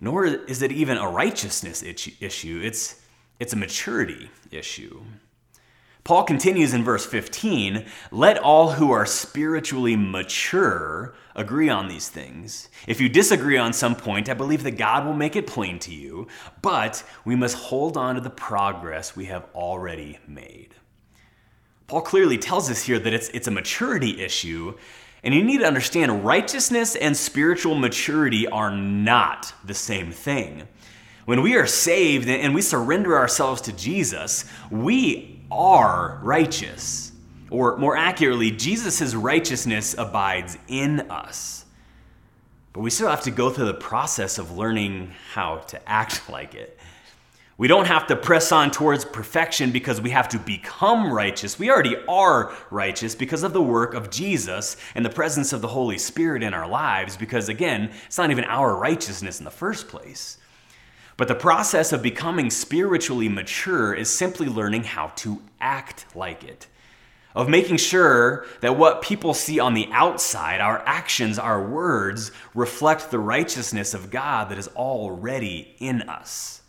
nor 0.00 0.24
is 0.26 0.60
it 0.60 0.72
even 0.72 0.98
a 0.98 1.08
righteousness 1.08 1.84
issue. 1.84 2.60
It's, 2.64 3.00
it's 3.38 3.52
a 3.52 3.56
maturity 3.56 4.28
issue. 4.50 5.04
Paul 6.04 6.24
continues 6.24 6.74
in 6.74 6.84
verse 6.84 7.06
15 7.06 7.86
Let 8.10 8.36
all 8.36 8.72
who 8.72 8.92
are 8.92 9.06
spiritually 9.06 9.96
mature 9.96 11.14
agree 11.34 11.70
on 11.70 11.88
these 11.88 12.10
things. 12.10 12.68
If 12.86 13.00
you 13.00 13.08
disagree 13.08 13.56
on 13.56 13.72
some 13.72 13.96
point, 13.96 14.28
I 14.28 14.34
believe 14.34 14.64
that 14.64 14.72
God 14.72 15.06
will 15.06 15.14
make 15.14 15.34
it 15.34 15.46
plain 15.46 15.78
to 15.80 15.94
you, 15.94 16.28
but 16.60 17.02
we 17.24 17.34
must 17.34 17.56
hold 17.56 17.96
on 17.96 18.16
to 18.16 18.20
the 18.20 18.28
progress 18.28 19.16
we 19.16 19.24
have 19.26 19.46
already 19.54 20.18
made. 20.28 20.74
Paul 21.86 22.02
clearly 22.02 22.36
tells 22.36 22.70
us 22.70 22.82
here 22.82 22.98
that 22.98 23.14
it's, 23.14 23.30
it's 23.30 23.48
a 23.48 23.50
maturity 23.50 24.22
issue, 24.22 24.74
and 25.22 25.34
you 25.34 25.42
need 25.42 25.58
to 25.58 25.66
understand 25.66 26.24
righteousness 26.24 26.96
and 26.96 27.16
spiritual 27.16 27.76
maturity 27.76 28.46
are 28.46 28.70
not 28.70 29.54
the 29.64 29.74
same 29.74 30.12
thing. 30.12 30.68
When 31.24 31.40
we 31.40 31.56
are 31.56 31.66
saved 31.66 32.28
and 32.28 32.54
we 32.54 32.60
surrender 32.60 33.16
ourselves 33.16 33.62
to 33.62 33.72
Jesus, 33.72 34.44
we 34.70 35.33
are 35.50 36.20
righteous. 36.22 37.12
Or 37.50 37.76
more 37.76 37.96
accurately, 37.96 38.50
Jesus' 38.50 39.14
righteousness 39.14 39.94
abides 39.96 40.58
in 40.68 41.00
us. 41.10 41.64
But 42.72 42.80
we 42.80 42.90
still 42.90 43.08
have 43.08 43.22
to 43.22 43.30
go 43.30 43.50
through 43.50 43.66
the 43.66 43.74
process 43.74 44.38
of 44.38 44.56
learning 44.56 45.12
how 45.32 45.58
to 45.58 45.88
act 45.88 46.28
like 46.28 46.54
it. 46.54 46.78
We 47.56 47.68
don't 47.68 47.86
have 47.86 48.08
to 48.08 48.16
press 48.16 48.50
on 48.50 48.72
towards 48.72 49.04
perfection 49.04 49.70
because 49.70 50.00
we 50.00 50.10
have 50.10 50.28
to 50.30 50.40
become 50.40 51.12
righteous. 51.12 51.56
We 51.56 51.70
already 51.70 51.96
are 52.08 52.52
righteous 52.70 53.14
because 53.14 53.44
of 53.44 53.52
the 53.52 53.62
work 53.62 53.94
of 53.94 54.10
Jesus 54.10 54.76
and 54.96 55.04
the 55.04 55.10
presence 55.10 55.52
of 55.52 55.60
the 55.60 55.68
Holy 55.68 55.98
Spirit 55.98 56.42
in 56.42 56.52
our 56.52 56.66
lives, 56.66 57.16
because 57.16 57.48
again, 57.48 57.92
it's 58.06 58.18
not 58.18 58.32
even 58.32 58.42
our 58.44 58.76
righteousness 58.76 59.38
in 59.38 59.44
the 59.44 59.52
first 59.52 59.86
place. 59.86 60.38
But 61.16 61.28
the 61.28 61.34
process 61.34 61.92
of 61.92 62.02
becoming 62.02 62.50
spiritually 62.50 63.28
mature 63.28 63.94
is 63.94 64.10
simply 64.10 64.48
learning 64.48 64.84
how 64.84 65.08
to 65.16 65.42
act 65.60 66.06
like 66.14 66.42
it. 66.42 66.66
Of 67.36 67.48
making 67.48 67.78
sure 67.78 68.46
that 68.60 68.76
what 68.76 69.02
people 69.02 69.34
see 69.34 69.58
on 69.58 69.74
the 69.74 69.88
outside, 69.90 70.60
our 70.60 70.78
actions, 70.86 71.38
our 71.38 71.62
words, 71.62 72.30
reflect 72.54 73.10
the 73.10 73.18
righteousness 73.18 73.92
of 73.92 74.10
God 74.10 74.50
that 74.50 74.58
is 74.58 74.68
already 74.68 75.74
in 75.78 76.02
us. 76.02 76.62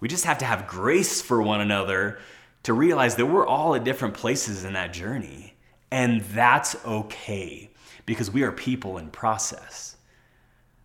We 0.00 0.08
just 0.08 0.24
have 0.24 0.38
to 0.38 0.44
have 0.44 0.66
grace 0.66 1.20
for 1.20 1.42
one 1.42 1.60
another 1.60 2.18
to 2.64 2.72
realize 2.72 3.16
that 3.16 3.26
we're 3.26 3.46
all 3.46 3.74
at 3.74 3.84
different 3.84 4.14
places 4.14 4.64
in 4.64 4.74
that 4.74 4.92
journey. 4.92 5.54
And 5.90 6.20
that's 6.22 6.76
okay 6.84 7.70
because 8.06 8.30
we 8.30 8.42
are 8.42 8.52
people 8.52 8.98
in 8.98 9.10
process. 9.10 9.93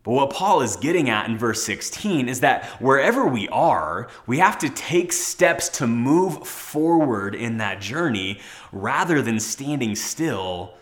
But 0.04 0.14
what 0.14 0.30
Paul 0.30 0.62
is 0.62 0.78
getting 0.78 1.10
at 1.10 1.28
in 1.28 1.38
verse 1.38 1.62
16 1.64 2.30
is 2.30 2.40
that 2.40 2.66
wherever 2.82 3.28
we 3.28 3.50
are, 3.50 4.08
we 4.26 4.40
have 4.40 4.58
to 4.60 4.70
take 4.70 5.12
steps 5.12 5.68
to 5.70 5.88
move 5.88 6.48
forward 6.48 7.36
in 7.36 7.58
that 7.58 7.82
journey 7.82 8.40
rather 8.72 9.22
than 9.22 9.40
standing 9.40 9.96
still 9.96 10.74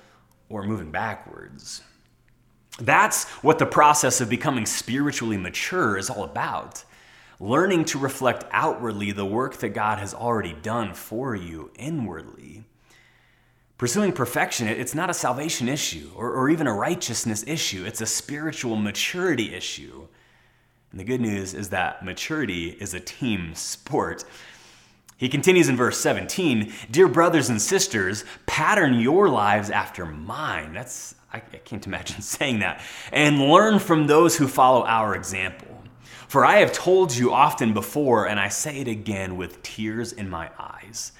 or 0.49 0.63
moving 0.63 0.91
backwards. 0.91 1.81
That's 2.79 3.25
what 3.41 3.57
the 3.57 3.65
process 3.65 4.21
of 4.21 4.29
becoming 4.29 4.67
spiritually 4.67 5.37
mature 5.37 5.97
is 5.97 6.11
all 6.11 6.23
about. 6.23 6.83
Learning 7.39 7.85
to 7.85 7.97
reflect 7.97 8.45
outwardly 8.51 9.11
the 9.11 9.25
work 9.25 9.57
that 9.57 9.69
God 9.69 9.97
has 9.97 10.13
already 10.13 10.53
done 10.53 10.93
for 10.93 11.35
you 11.35 11.71
inwardly. 11.77 12.65
Pursuing 13.77 14.11
perfection, 14.11 14.67
it's 14.67 14.95
not 14.95 15.11
a 15.11 15.13
salvation 15.13 15.69
issue 15.69 16.09
or, 16.15 16.31
or 16.31 16.49
even 16.49 16.65
a 16.65 16.73
righteousness 16.73 17.43
issue. 17.45 17.85
It's 17.85 18.01
a 18.01 18.07
spiritual 18.07 18.75
maturity 18.75 19.53
issue. 19.53 20.07
And 20.91 20.99
the 20.99 21.03
good 21.03 21.21
news 21.21 21.53
is 21.53 21.69
that 21.69 22.03
maturity 22.03 22.69
is 22.69 22.95
a 22.95 22.99
team 22.99 23.53
sport. 23.53 24.25
He 25.17 25.29
continues 25.29 25.69
in 25.69 25.75
verse 25.75 25.99
17 25.99 26.73
Dear 26.89 27.07
brothers 27.07 27.49
and 27.49 27.61
sisters, 27.61 28.25
pattern 28.47 28.99
your 28.99 29.29
lives 29.29 29.69
after 29.69 30.05
mine. 30.05 30.73
That's, 30.73 31.13
I, 31.31 31.37
I 31.37 31.57
can't 31.57 31.85
imagine 31.85 32.21
saying 32.23 32.59
that. 32.59 32.81
And 33.11 33.39
learn 33.39 33.77
from 33.77 34.07
those 34.07 34.37
who 34.37 34.47
follow 34.47 34.85
our 34.85 35.15
example. 35.15 35.67
For 36.27 36.43
I 36.43 36.57
have 36.57 36.73
told 36.73 37.15
you 37.15 37.31
often 37.31 37.73
before, 37.73 38.27
and 38.27 38.39
I 38.39 38.49
say 38.49 38.79
it 38.79 38.87
again 38.87 39.37
with 39.37 39.61
tears 39.61 40.11
in 40.11 40.29
my 40.29 40.49
eyes, 40.57 41.11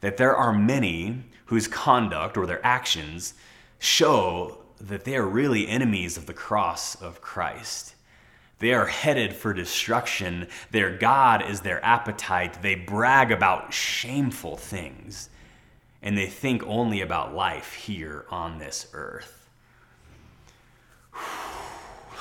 that 0.00 0.16
there 0.16 0.34
are 0.34 0.52
many 0.52 1.24
whose 1.46 1.68
conduct 1.68 2.36
or 2.36 2.46
their 2.46 2.64
actions 2.64 3.34
show 3.78 4.58
that 4.80 5.04
they 5.04 5.16
are 5.16 5.26
really 5.26 5.68
enemies 5.68 6.16
of 6.16 6.26
the 6.26 6.34
cross 6.34 6.94
of 6.96 7.20
Christ. 7.20 7.94
They 8.58 8.72
are 8.72 8.86
headed 8.86 9.34
for 9.34 9.52
destruction. 9.52 10.48
Their 10.70 10.96
God 10.96 11.42
is 11.48 11.60
their 11.60 11.84
appetite. 11.84 12.62
They 12.62 12.74
brag 12.74 13.30
about 13.32 13.72
shameful 13.72 14.56
things, 14.56 15.28
and 16.02 16.16
they 16.16 16.26
think 16.26 16.62
only 16.64 17.00
about 17.00 17.34
life 17.34 17.74
here 17.74 18.24
on 18.30 18.58
this 18.58 18.88
earth. 18.92 19.48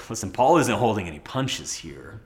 Listen, 0.10 0.32
Paul 0.32 0.58
isn't 0.58 0.78
holding 0.78 1.08
any 1.08 1.20
punches 1.20 1.74
here. 1.74 2.20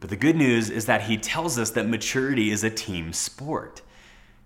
But 0.00 0.10
the 0.10 0.16
good 0.16 0.36
news 0.36 0.68
is 0.68 0.84
that 0.84 1.02
he 1.02 1.16
tells 1.16 1.58
us 1.58 1.70
that 1.70 1.88
maturity 1.88 2.50
is 2.50 2.62
a 2.62 2.68
team 2.68 3.14
sport. 3.14 3.80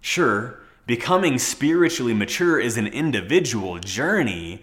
Sure, 0.01 0.61
becoming 0.89 1.39
spiritually 1.39 2.15
mature 2.15 2.59
is 2.59 2.79
an 2.79 2.87
individual 2.87 3.79
journey, 3.79 4.63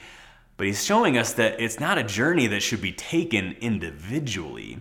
but 0.57 0.65
he's 0.65 0.83
showing 0.83 1.19
us 1.19 1.33
that 1.33 1.61
it's 1.61 1.79
not 1.79 1.99
a 1.99 2.03
journey 2.03 2.47
that 2.47 2.61
should 2.61 2.81
be 2.81 2.91
taken 2.91 3.55
individually. 3.61 4.79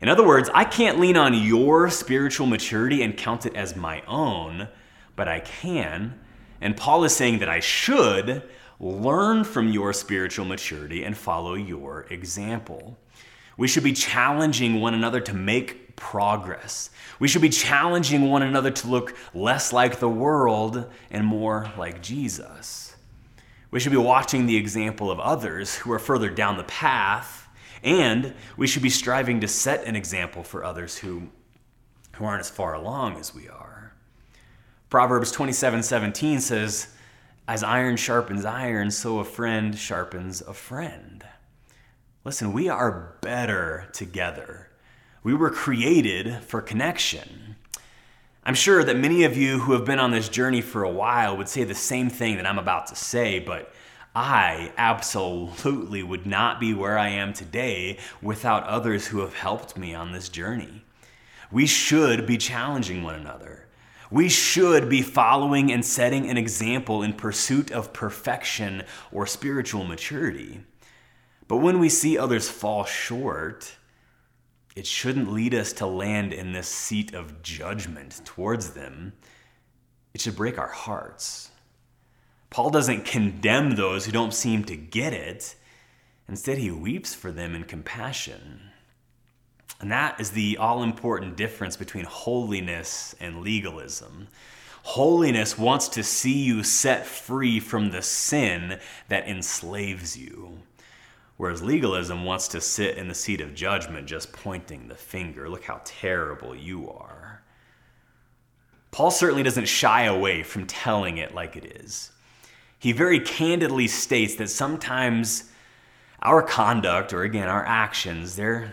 In 0.00 0.08
other 0.08 0.26
words, 0.26 0.50
I 0.52 0.64
can't 0.64 0.98
lean 0.98 1.16
on 1.16 1.34
your 1.34 1.88
spiritual 1.88 2.48
maturity 2.48 3.00
and 3.00 3.16
count 3.16 3.46
it 3.46 3.54
as 3.54 3.76
my 3.76 4.02
own, 4.08 4.66
but 5.14 5.28
I 5.28 5.38
can. 5.38 6.18
And 6.60 6.76
Paul 6.76 7.04
is 7.04 7.14
saying 7.14 7.38
that 7.38 7.48
I 7.48 7.60
should 7.60 8.42
learn 8.80 9.44
from 9.44 9.68
your 9.68 9.92
spiritual 9.92 10.46
maturity 10.46 11.04
and 11.04 11.16
follow 11.16 11.54
your 11.54 12.06
example. 12.10 12.98
We 13.56 13.68
should 13.68 13.84
be 13.84 13.92
challenging 13.92 14.80
one 14.80 14.94
another 14.94 15.20
to 15.20 15.32
make 15.34 15.91
progress. 16.02 16.90
We 17.20 17.28
should 17.28 17.42
be 17.42 17.48
challenging 17.48 18.28
one 18.28 18.42
another 18.42 18.72
to 18.72 18.88
look 18.88 19.16
less 19.32 19.72
like 19.72 20.00
the 20.00 20.08
world 20.08 20.90
and 21.12 21.24
more 21.24 21.70
like 21.78 22.02
Jesus. 22.02 22.96
We 23.70 23.78
should 23.78 23.92
be 23.92 23.98
watching 23.98 24.46
the 24.46 24.56
example 24.56 25.12
of 25.12 25.20
others 25.20 25.76
who 25.76 25.92
are 25.92 26.00
further 26.00 26.28
down 26.28 26.56
the 26.56 26.64
path, 26.64 27.48
and 27.84 28.34
we 28.56 28.66
should 28.66 28.82
be 28.82 28.90
striving 28.90 29.40
to 29.40 29.48
set 29.48 29.86
an 29.86 29.94
example 29.94 30.42
for 30.42 30.64
others 30.64 30.98
who, 30.98 31.28
who 32.16 32.24
aren't 32.24 32.40
as 32.40 32.50
far 32.50 32.74
along 32.74 33.16
as 33.16 33.32
we 33.32 33.48
are. 33.48 33.94
Proverbs 34.90 35.30
27 35.30 35.84
17 35.84 36.40
says, 36.40 36.88
As 37.46 37.62
iron 37.62 37.96
sharpens 37.96 38.44
iron, 38.44 38.90
so 38.90 39.20
a 39.20 39.24
friend 39.24 39.78
sharpens 39.78 40.42
a 40.42 40.52
friend. 40.52 41.24
Listen, 42.24 42.52
we 42.52 42.68
are 42.68 43.14
better 43.20 43.88
together. 43.92 44.71
We 45.24 45.34
were 45.34 45.50
created 45.50 46.42
for 46.42 46.60
connection. 46.60 47.54
I'm 48.44 48.56
sure 48.56 48.82
that 48.82 48.96
many 48.96 49.22
of 49.22 49.36
you 49.36 49.60
who 49.60 49.72
have 49.72 49.84
been 49.84 50.00
on 50.00 50.10
this 50.10 50.28
journey 50.28 50.60
for 50.60 50.82
a 50.82 50.90
while 50.90 51.36
would 51.36 51.48
say 51.48 51.62
the 51.62 51.76
same 51.76 52.10
thing 52.10 52.36
that 52.36 52.46
I'm 52.46 52.58
about 52.58 52.88
to 52.88 52.96
say, 52.96 53.38
but 53.38 53.72
I 54.16 54.72
absolutely 54.76 56.02
would 56.02 56.26
not 56.26 56.58
be 56.58 56.74
where 56.74 56.98
I 56.98 57.08
am 57.10 57.32
today 57.32 57.98
without 58.20 58.64
others 58.64 59.06
who 59.06 59.20
have 59.20 59.34
helped 59.34 59.78
me 59.78 59.94
on 59.94 60.10
this 60.10 60.28
journey. 60.28 60.82
We 61.52 61.66
should 61.66 62.26
be 62.26 62.36
challenging 62.36 63.04
one 63.04 63.14
another. 63.14 63.68
We 64.10 64.28
should 64.28 64.88
be 64.88 65.02
following 65.02 65.70
and 65.70 65.84
setting 65.84 66.28
an 66.28 66.36
example 66.36 67.04
in 67.04 67.12
pursuit 67.12 67.70
of 67.70 67.92
perfection 67.92 68.82
or 69.12 69.26
spiritual 69.26 69.84
maturity. 69.84 70.62
But 71.46 71.58
when 71.58 71.78
we 71.78 71.88
see 71.88 72.18
others 72.18 72.48
fall 72.48 72.84
short, 72.84 73.76
it 74.74 74.86
shouldn't 74.86 75.32
lead 75.32 75.54
us 75.54 75.72
to 75.74 75.86
land 75.86 76.32
in 76.32 76.52
this 76.52 76.68
seat 76.68 77.14
of 77.14 77.42
judgment 77.42 78.20
towards 78.24 78.70
them. 78.70 79.12
It 80.14 80.20
should 80.20 80.36
break 80.36 80.58
our 80.58 80.68
hearts. 80.68 81.50
Paul 82.50 82.70
doesn't 82.70 83.04
condemn 83.04 83.76
those 83.76 84.04
who 84.04 84.12
don't 84.12 84.34
seem 84.34 84.64
to 84.64 84.76
get 84.76 85.12
it. 85.12 85.54
Instead, 86.28 86.58
he 86.58 86.70
weeps 86.70 87.14
for 87.14 87.32
them 87.32 87.54
in 87.54 87.64
compassion. 87.64 88.60
And 89.80 89.90
that 89.90 90.20
is 90.20 90.30
the 90.30 90.58
all 90.58 90.82
important 90.82 91.36
difference 91.36 91.76
between 91.76 92.04
holiness 92.04 93.14
and 93.20 93.42
legalism. 93.42 94.28
Holiness 94.84 95.58
wants 95.58 95.88
to 95.88 96.02
see 96.02 96.42
you 96.44 96.62
set 96.62 97.06
free 97.06 97.60
from 97.60 97.90
the 97.90 98.02
sin 98.02 98.78
that 99.08 99.28
enslaves 99.28 100.16
you. 100.16 100.58
Whereas 101.42 101.60
legalism 101.60 102.24
wants 102.24 102.46
to 102.46 102.60
sit 102.60 102.96
in 102.98 103.08
the 103.08 103.16
seat 103.16 103.40
of 103.40 103.52
judgment, 103.52 104.06
just 104.06 104.32
pointing 104.32 104.86
the 104.86 104.94
finger. 104.94 105.48
Look 105.48 105.64
how 105.64 105.80
terrible 105.84 106.54
you 106.54 106.88
are. 106.88 107.42
Paul 108.92 109.10
certainly 109.10 109.42
doesn't 109.42 109.66
shy 109.66 110.04
away 110.04 110.44
from 110.44 110.68
telling 110.68 111.18
it 111.18 111.34
like 111.34 111.56
it 111.56 111.64
is 111.64 112.12
he 112.78 112.92
very 112.92 113.18
candidly 113.18 113.88
states 113.88 114.36
that 114.36 114.50
sometimes 114.50 115.50
our 116.22 116.44
conduct, 116.44 117.12
or 117.12 117.24
again, 117.24 117.48
our 117.48 117.66
actions, 117.66 118.36
they're, 118.36 118.72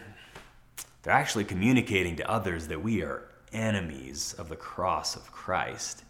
they're 1.02 1.12
actually 1.12 1.46
communicating 1.46 2.18
to 2.18 2.30
others 2.30 2.68
that 2.68 2.84
we 2.84 3.02
are 3.02 3.24
enemies 3.52 4.36
of 4.38 4.48
the 4.48 4.56
cross 4.56 5.16
of 5.16 5.32
Christ. 5.32 6.04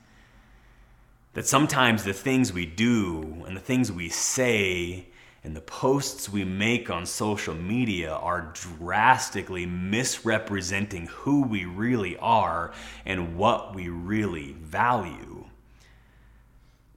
That 1.36 1.48
sometimes 1.48 2.04
the 2.04 2.12
things 2.12 2.52
we 2.52 2.66
do 2.66 3.46
and 3.48 3.56
the 3.56 3.62
things 3.62 3.94
we 3.94 4.10
say 4.10 5.06
and 5.44 5.56
the 5.56 5.62
posts 5.62 6.30
we 6.30 6.44
make 6.44 6.90
on 6.90 7.06
social 7.06 7.56
media 7.56 8.12
are 8.12 8.54
drastically 8.54 9.66
misrepresenting 9.66 11.08
who 11.08 11.44
we 11.44 11.66
really 11.66 12.18
are 12.18 12.74
and 13.06 13.38
what 13.38 13.74
we 13.74 13.88
really 13.88 14.54
value. 14.54 15.46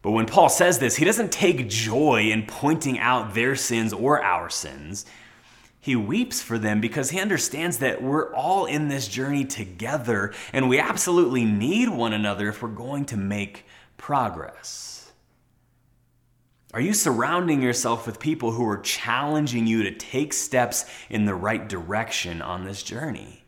But 0.03 0.11
when 0.11 0.27
Paul 0.27 0.49
says 0.49 0.81
this, 0.81 0.97
he 0.97 1.05
doesn't 1.05 1.31
take 1.31 1.69
joy 1.69 2.31
in 2.31 2.47
pointing 2.47 2.99
out 2.99 3.35
their 3.35 3.55
sins 3.55 3.93
or 3.93 4.21
our 4.21 4.51
sins. 4.51 5.07
He 5.81 5.95
weeps 5.95 6.43
for 6.43 6.59
them 6.59 6.81
because 6.81 7.11
he 7.11 7.21
understands 7.21 7.79
that 7.79 8.03
we're 8.03 8.35
all 8.35 8.67
in 8.67 8.89
this 8.89 9.07
journey 9.07 9.45
together 9.45 10.33
and 10.53 10.69
we 10.69 10.81
absolutely 10.81 11.45
need 11.45 11.89
one 11.89 12.13
another 12.13 12.49
if 12.49 12.63
we're 12.63 12.69
going 12.69 13.05
to 13.07 13.17
make 13.17 13.67
progress. 13.97 14.92
Are 16.73 16.81
you 16.81 16.95
surrounding 16.95 17.63
yourself 17.63 18.07
with 18.07 18.19
people 18.19 18.53
who 18.53 18.67
are 18.69 18.79
challenging 18.79 19.67
you 19.67 19.83
to 19.83 19.93
take 19.93 20.33
steps 20.33 20.87
in 21.11 21.27
the 21.27 21.35
right 21.35 21.69
direction 21.69 22.41
on 22.41 22.65
this 22.65 22.83
journey? 22.83 23.45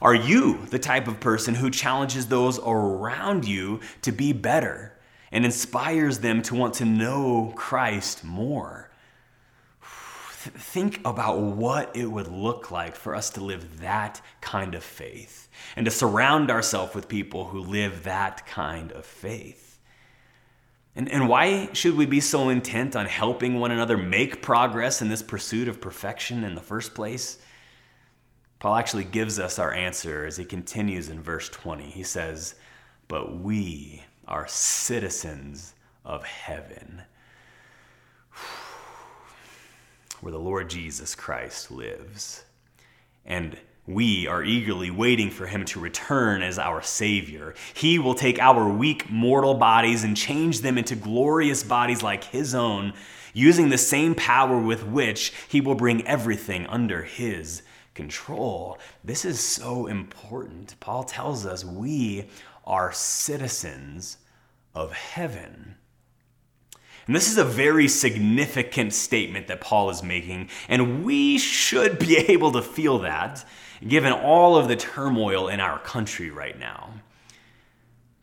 Are 0.00 0.14
you 0.14 0.66
the 0.66 0.78
type 0.78 1.06
of 1.06 1.20
person 1.20 1.54
who 1.54 1.70
challenges 1.70 2.26
those 2.26 2.58
around 2.58 3.46
you 3.46 3.80
to 4.02 4.12
be 4.12 4.32
better? 4.32 4.94
and 5.34 5.44
inspires 5.44 6.20
them 6.20 6.40
to 6.42 6.54
want 6.54 6.74
to 6.74 6.84
know 6.84 7.52
Christ 7.56 8.22
more. 8.22 8.88
Think 9.82 11.00
about 11.04 11.40
what 11.40 11.96
it 11.96 12.06
would 12.06 12.28
look 12.28 12.70
like 12.70 12.94
for 12.94 13.16
us 13.16 13.30
to 13.30 13.42
live 13.42 13.80
that 13.80 14.22
kind 14.40 14.76
of 14.76 14.84
faith 14.84 15.48
and 15.74 15.86
to 15.86 15.90
surround 15.90 16.52
ourselves 16.52 16.94
with 16.94 17.08
people 17.08 17.46
who 17.46 17.58
live 17.58 18.04
that 18.04 18.46
kind 18.46 18.92
of 18.92 19.04
faith. 19.04 19.63
And, 20.96 21.08
and 21.08 21.28
why 21.28 21.70
should 21.72 21.96
we 21.96 22.06
be 22.06 22.20
so 22.20 22.48
intent 22.50 22.94
on 22.94 23.06
helping 23.06 23.58
one 23.58 23.72
another 23.72 23.96
make 23.96 24.42
progress 24.42 25.02
in 25.02 25.08
this 25.08 25.22
pursuit 25.22 25.66
of 25.66 25.80
perfection 25.80 26.44
in 26.44 26.54
the 26.54 26.60
first 26.60 26.94
place? 26.94 27.38
Paul 28.60 28.76
actually 28.76 29.04
gives 29.04 29.38
us 29.38 29.58
our 29.58 29.72
answer 29.74 30.24
as 30.24 30.36
he 30.36 30.44
continues 30.44 31.08
in 31.08 31.20
verse 31.20 31.48
20. 31.48 31.84
He 31.84 32.04
says, 32.04 32.54
But 33.08 33.40
we 33.40 34.04
are 34.28 34.46
citizens 34.46 35.74
of 36.04 36.24
heaven, 36.24 37.02
where 40.20 40.32
the 40.32 40.38
Lord 40.38 40.70
Jesus 40.70 41.14
Christ 41.14 41.70
lives. 41.70 42.44
And 43.26 43.58
we 43.86 44.26
are 44.26 44.42
eagerly 44.42 44.90
waiting 44.90 45.30
for 45.30 45.46
him 45.46 45.64
to 45.66 45.80
return 45.80 46.42
as 46.42 46.58
our 46.58 46.80
Savior. 46.80 47.54
He 47.74 47.98
will 47.98 48.14
take 48.14 48.38
our 48.38 48.68
weak 48.68 49.10
mortal 49.10 49.54
bodies 49.54 50.04
and 50.04 50.16
change 50.16 50.60
them 50.60 50.78
into 50.78 50.96
glorious 50.96 51.62
bodies 51.62 52.02
like 52.02 52.24
his 52.24 52.54
own, 52.54 52.94
using 53.34 53.68
the 53.68 53.78
same 53.78 54.14
power 54.14 54.58
with 54.58 54.86
which 54.86 55.32
he 55.48 55.60
will 55.60 55.74
bring 55.74 56.06
everything 56.06 56.66
under 56.66 57.02
his 57.02 57.62
control. 57.94 58.78
This 59.02 59.24
is 59.24 59.38
so 59.38 59.86
important. 59.86 60.78
Paul 60.80 61.04
tells 61.04 61.44
us 61.44 61.64
we 61.64 62.30
are 62.64 62.92
citizens 62.92 64.16
of 64.74 64.92
heaven. 64.92 65.76
And 67.06 67.14
this 67.14 67.30
is 67.30 67.38
a 67.38 67.44
very 67.44 67.88
significant 67.88 68.94
statement 68.94 69.48
that 69.48 69.60
Paul 69.60 69.90
is 69.90 70.02
making, 70.02 70.48
and 70.68 71.04
we 71.04 71.38
should 71.38 71.98
be 71.98 72.16
able 72.28 72.52
to 72.52 72.62
feel 72.62 73.00
that 73.00 73.44
given 73.86 74.12
all 74.12 74.56
of 74.56 74.68
the 74.68 74.76
turmoil 74.76 75.48
in 75.48 75.60
our 75.60 75.78
country 75.78 76.30
right 76.30 76.58
now. 76.58 76.94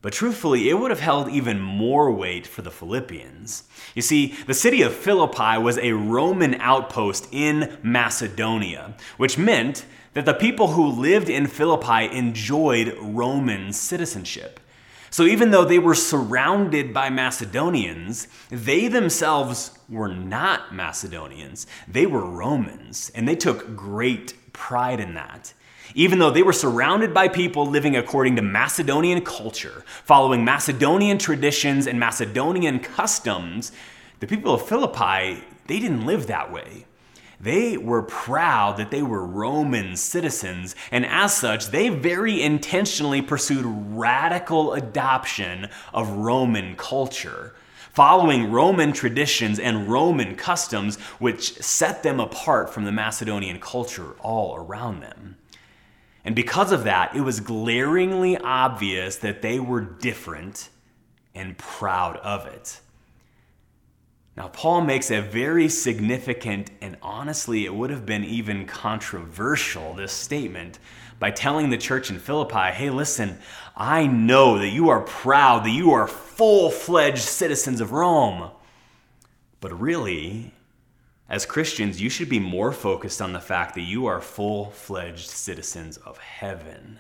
But 0.02 0.14
truthfully, 0.14 0.68
it 0.70 0.80
would 0.80 0.90
have 0.90 1.00
held 1.00 1.30
even 1.30 1.60
more 1.62 2.12
weight 2.12 2.48
for 2.48 2.64
the 2.64 2.72
Philippians. 2.72 3.66
You 3.94 4.02
see, 4.02 4.36
the 4.48 4.56
city 4.56 4.82
of 4.82 4.96
Philippi 4.96 5.60
was 5.60 5.78
a 5.78 5.92
Roman 5.92 6.56
outpost 6.56 7.28
in 7.32 7.78
Macedonia, 7.84 8.96
which 9.18 9.38
meant 9.38 9.86
that 10.14 10.26
the 10.26 10.34
people 10.34 10.70
who 10.70 10.88
lived 10.88 11.30
in 11.30 11.46
Philippi 11.46 12.12
enjoyed 12.12 12.98
Roman 13.00 13.72
citizenship. 13.72 14.60
So 15.12 15.26
even 15.26 15.52
though 15.52 15.66
they 15.66 15.78
were 15.78 15.94
surrounded 15.94 16.94
by 16.94 17.10
Macedonians, 17.10 18.30
they 18.50 18.88
themselves 18.88 19.78
were 19.90 20.08
not 20.08 20.74
Macedonians. 20.74 21.68
They 21.86 22.06
were 22.06 22.26
Romans, 22.26 23.12
and 23.14 23.28
they 23.28 23.36
took 23.36 23.76
great 23.76 24.54
pride 24.54 25.02
in 25.02 25.14
that. 25.16 25.54
Even 25.96 26.20
though 26.20 26.32
they 26.32 26.44
were 26.44 26.54
surrounded 26.54 27.14
by 27.14 27.28
people 27.28 27.66
living 27.66 27.98
according 27.98 28.38
to 28.38 28.42
Macedonian 28.42 29.22
culture, 29.22 29.84
following 30.06 30.46
Macedonian 30.46 31.18
traditions 31.18 31.88
and 31.88 32.00
Macedonian 32.00 32.80
customs, 32.80 33.74
the 34.22 34.28
people 34.28 34.54
of 34.54 34.66
Philippi, 34.66 35.44
they 35.68 35.80
didn't 35.80 36.06
live 36.06 36.28
that 36.28 36.54
way. 36.54 36.86
They 37.42 37.76
were 37.76 38.04
proud 38.04 38.78
that 38.78 38.92
they 38.92 39.02
were 39.02 39.26
Roman 39.26 39.96
citizens, 39.96 40.76
and 40.92 41.06
as 41.06 41.36
such, 41.36 41.68
they 41.68 41.90
very 41.90 42.42
intentionally 42.42 43.22
pursued 43.22 43.66
radical 43.66 44.74
adoption 44.74 45.68
of 45.92 46.10
Roman 46.10 46.76
culture 46.76 47.56
following 47.94 48.52
Roman 48.52 48.94
traditions 48.94 49.60
and 49.60 49.90
Roman 49.90 50.36
customs, 50.36 50.98
which 51.20 51.56
set 51.62 52.04
them 52.04 52.20
apart 52.20 52.74
from 52.74 52.86
the 52.86 52.92
Macedonian 52.92 53.60
culture 53.60 54.14
all 54.20 54.56
around 54.56 55.02
them. 55.02 55.36
And 56.24 56.36
because 56.36 56.72
of 56.72 56.84
that, 56.86 57.16
it 57.16 57.22
was 57.22 57.40
glaringly 57.40 58.38
obvious 58.38 59.18
that 59.18 59.42
they 59.42 59.60
were 59.60 59.82
different 59.82 60.70
and 61.36 61.58
proud 61.58 62.18
of 62.18 62.46
it. 62.46 62.80
Now, 64.38 64.48
Paul 64.48 64.82
makes 64.82 65.12
a 65.12 65.22
very 65.22 65.68
significant, 65.68 66.72
and 66.82 66.98
honestly, 67.02 67.66
it 67.66 67.76
would 67.76 67.90
have 67.90 68.06
been 68.06 68.24
even 68.24 68.66
controversial, 68.66 69.94
this 69.94 70.14
statement 70.14 70.80
by 71.20 71.30
telling 71.30 71.70
the 71.70 71.78
church 71.78 72.10
in 72.10 72.18
Philippi, 72.18 72.72
hey, 72.72 72.90
listen, 72.90 73.38
I 73.76 74.08
know 74.08 74.58
that 74.58 74.70
you 74.70 74.90
are 74.90 75.02
proud, 75.02 75.66
that 75.66 75.70
you 75.70 75.92
are 75.92 76.08
full 76.08 76.72
fledged 76.72 77.20
citizens 77.20 77.80
of 77.80 77.92
Rome. 77.92 78.50
But 79.60 79.80
really, 79.80 80.52
as 81.30 81.46
Christians, 81.46 82.02
you 82.02 82.10
should 82.10 82.28
be 82.28 82.40
more 82.40 82.72
focused 82.72 83.22
on 83.22 83.34
the 83.34 83.40
fact 83.40 83.76
that 83.76 83.82
you 83.82 84.08
are 84.08 84.20
full 84.20 84.72
fledged 84.72 85.30
citizens 85.30 85.98
of 85.98 86.18
heaven. 86.18 87.00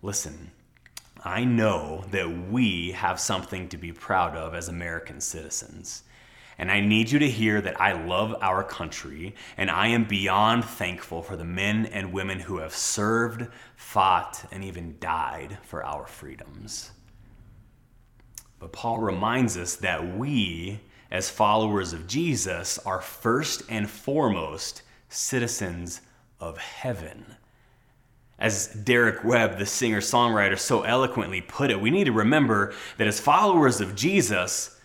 Listen, 0.00 0.50
I 1.24 1.44
know 1.44 2.04
that 2.10 2.48
we 2.50 2.92
have 2.92 3.18
something 3.18 3.68
to 3.68 3.76
be 3.76 3.92
proud 3.92 4.36
of 4.36 4.54
as 4.54 4.68
American 4.68 5.20
citizens. 5.20 6.04
And 6.58 6.70
I 6.70 6.80
need 6.80 7.10
you 7.10 7.20
to 7.20 7.30
hear 7.30 7.60
that 7.60 7.80
I 7.80 7.92
love 7.92 8.34
our 8.40 8.64
country 8.64 9.34
and 9.56 9.70
I 9.70 9.88
am 9.88 10.04
beyond 10.04 10.64
thankful 10.64 11.22
for 11.22 11.36
the 11.36 11.44
men 11.44 11.86
and 11.86 12.12
women 12.12 12.40
who 12.40 12.58
have 12.58 12.74
served, 12.74 13.46
fought, 13.76 14.44
and 14.50 14.64
even 14.64 14.96
died 14.98 15.58
for 15.62 15.84
our 15.84 16.06
freedoms. 16.06 16.90
But 18.58 18.72
Paul 18.72 18.98
reminds 18.98 19.56
us 19.56 19.76
that 19.76 20.16
we, 20.16 20.80
as 21.12 21.30
followers 21.30 21.92
of 21.92 22.08
Jesus, 22.08 22.78
are 22.78 23.00
first 23.00 23.62
and 23.68 23.88
foremost 23.88 24.82
citizens 25.08 26.00
of 26.40 26.58
heaven. 26.58 27.36
As 28.38 28.68
Derek 28.68 29.24
Webb, 29.24 29.58
the 29.58 29.66
singer 29.66 30.00
songwriter, 30.00 30.58
so 30.58 30.82
eloquently 30.82 31.40
put 31.40 31.70
it, 31.70 31.80
we 31.80 31.90
need 31.90 32.04
to 32.04 32.12
remember 32.12 32.72
that 32.96 33.08
as 33.08 33.18
followers 33.18 33.80
of 33.80 33.96
Jesus, 33.96 34.78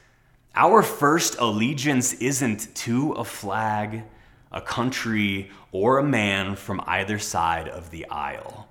our 0.56 0.82
first 0.82 1.36
allegiance 1.40 2.14
isn't 2.14 2.74
to 2.76 3.12
a 3.14 3.24
flag, 3.24 4.04
a 4.52 4.62
country, 4.62 5.52
or 5.72 6.00
a 6.00 6.04
man 6.04 6.56
from 6.56 6.82
either 6.86 7.20
side 7.20 7.68
of 7.68 7.92
the 7.92 8.08
aisle. 8.08 8.68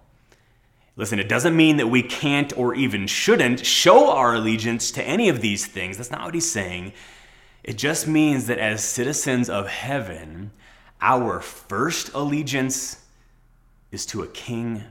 Listen, 0.94 1.18
it 1.18 1.28
doesn't 1.28 1.56
mean 1.56 1.78
that 1.78 1.88
we 1.88 2.02
can't 2.02 2.56
or 2.56 2.74
even 2.74 3.06
shouldn't 3.06 3.64
show 3.64 4.10
our 4.10 4.34
allegiance 4.34 4.90
to 4.92 5.02
any 5.02 5.28
of 5.28 5.40
these 5.40 5.66
things. 5.66 5.96
That's 5.96 6.10
not 6.10 6.24
what 6.24 6.34
he's 6.34 6.50
saying. 6.50 6.92
It 7.64 7.78
just 7.78 8.06
means 8.06 8.46
that 8.46 8.58
as 8.58 8.84
citizens 8.84 9.48
of 9.48 9.68
heaven, 9.68 10.50
our 11.00 11.40
first 11.40 12.12
allegiance 12.14 13.01
is 13.92 14.06
to 14.06 14.22
a 14.22 14.28
king 14.28 14.82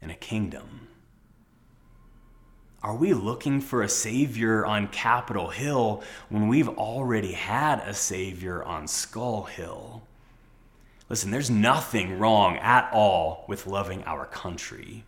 and 0.00 0.12
a 0.12 0.14
kingdom. 0.14 0.86
Are 2.82 2.94
we 2.94 3.14
looking 3.14 3.60
for 3.60 3.82
a 3.82 3.88
Savior 3.88 4.64
on 4.64 4.86
Capitol 4.88 5.48
Hill 5.48 6.04
when 6.28 6.46
we've 6.46 6.68
already 6.68 7.32
had 7.32 7.80
a 7.80 7.94
Savior 7.94 8.62
on 8.62 8.86
Skull 8.86 9.44
Hill? 9.44 10.02
Listen, 11.08 11.30
there's 11.30 11.50
nothing 11.50 12.18
wrong 12.18 12.58
at 12.58 12.88
all 12.92 13.44
with 13.48 13.66
loving 13.66 14.04
our 14.04 14.26
country. 14.26 15.04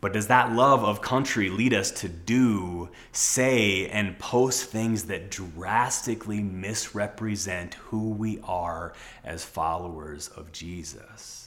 But 0.00 0.12
does 0.12 0.28
that 0.28 0.52
love 0.52 0.84
of 0.84 1.00
country 1.00 1.50
lead 1.50 1.74
us 1.74 1.90
to 2.00 2.08
do, 2.08 2.88
say, 3.12 3.88
and 3.88 4.18
post 4.18 4.64
things 4.64 5.04
that 5.04 5.30
drastically 5.30 6.42
misrepresent 6.42 7.74
who 7.74 8.10
we 8.10 8.40
are 8.42 8.94
as 9.24 9.44
followers 9.44 10.28
of 10.28 10.50
Jesus? 10.50 11.41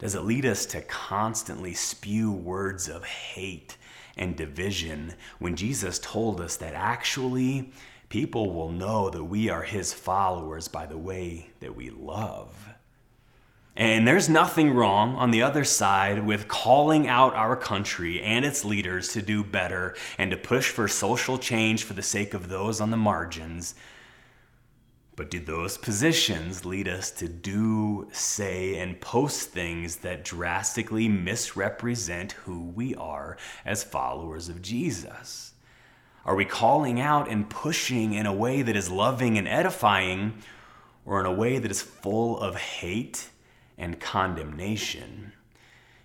Does 0.00 0.14
it 0.14 0.24
lead 0.24 0.46
us 0.46 0.64
to 0.66 0.80
constantly 0.80 1.74
spew 1.74 2.32
words 2.32 2.88
of 2.88 3.04
hate 3.04 3.76
and 4.16 4.34
division 4.34 5.12
when 5.38 5.56
Jesus 5.56 5.98
told 5.98 6.40
us 6.40 6.56
that 6.56 6.72
actually 6.72 7.70
people 8.08 8.54
will 8.54 8.72
know 8.72 9.10
that 9.10 9.24
we 9.24 9.50
are 9.50 9.62
his 9.62 9.92
followers 9.92 10.68
by 10.68 10.86
the 10.86 10.96
way 10.96 11.50
that 11.60 11.76
we 11.76 11.90
love? 11.90 12.70
And 13.76 14.08
there's 14.08 14.30
nothing 14.30 14.74
wrong 14.74 15.16
on 15.16 15.30
the 15.30 15.42
other 15.42 15.64
side 15.64 16.26
with 16.26 16.48
calling 16.48 17.06
out 17.06 17.34
our 17.34 17.54
country 17.54 18.22
and 18.22 18.42
its 18.44 18.64
leaders 18.64 19.12
to 19.12 19.22
do 19.22 19.44
better 19.44 19.94
and 20.16 20.30
to 20.30 20.36
push 20.38 20.70
for 20.70 20.88
social 20.88 21.36
change 21.36 21.84
for 21.84 21.92
the 21.92 22.02
sake 22.02 22.32
of 22.32 22.48
those 22.48 22.80
on 22.80 22.90
the 22.90 22.96
margins. 22.96 23.74
But 25.20 25.28
do 25.28 25.38
those 25.38 25.76
positions 25.76 26.64
lead 26.64 26.88
us 26.88 27.10
to 27.10 27.28
do, 27.28 28.08
say, 28.10 28.78
and 28.78 28.98
post 29.02 29.50
things 29.50 29.96
that 29.96 30.24
drastically 30.24 31.08
misrepresent 31.08 32.32
who 32.32 32.70
we 32.74 32.94
are 32.94 33.36
as 33.66 33.84
followers 33.84 34.48
of 34.48 34.62
Jesus? 34.62 35.52
Are 36.24 36.34
we 36.34 36.46
calling 36.46 37.02
out 37.02 37.28
and 37.28 37.50
pushing 37.50 38.14
in 38.14 38.24
a 38.24 38.32
way 38.32 38.62
that 38.62 38.74
is 38.74 38.90
loving 38.90 39.36
and 39.36 39.46
edifying, 39.46 40.38
or 41.04 41.20
in 41.20 41.26
a 41.26 41.34
way 41.34 41.58
that 41.58 41.70
is 41.70 41.82
full 41.82 42.40
of 42.40 42.56
hate 42.56 43.28
and 43.76 44.00
condemnation. 44.00 45.34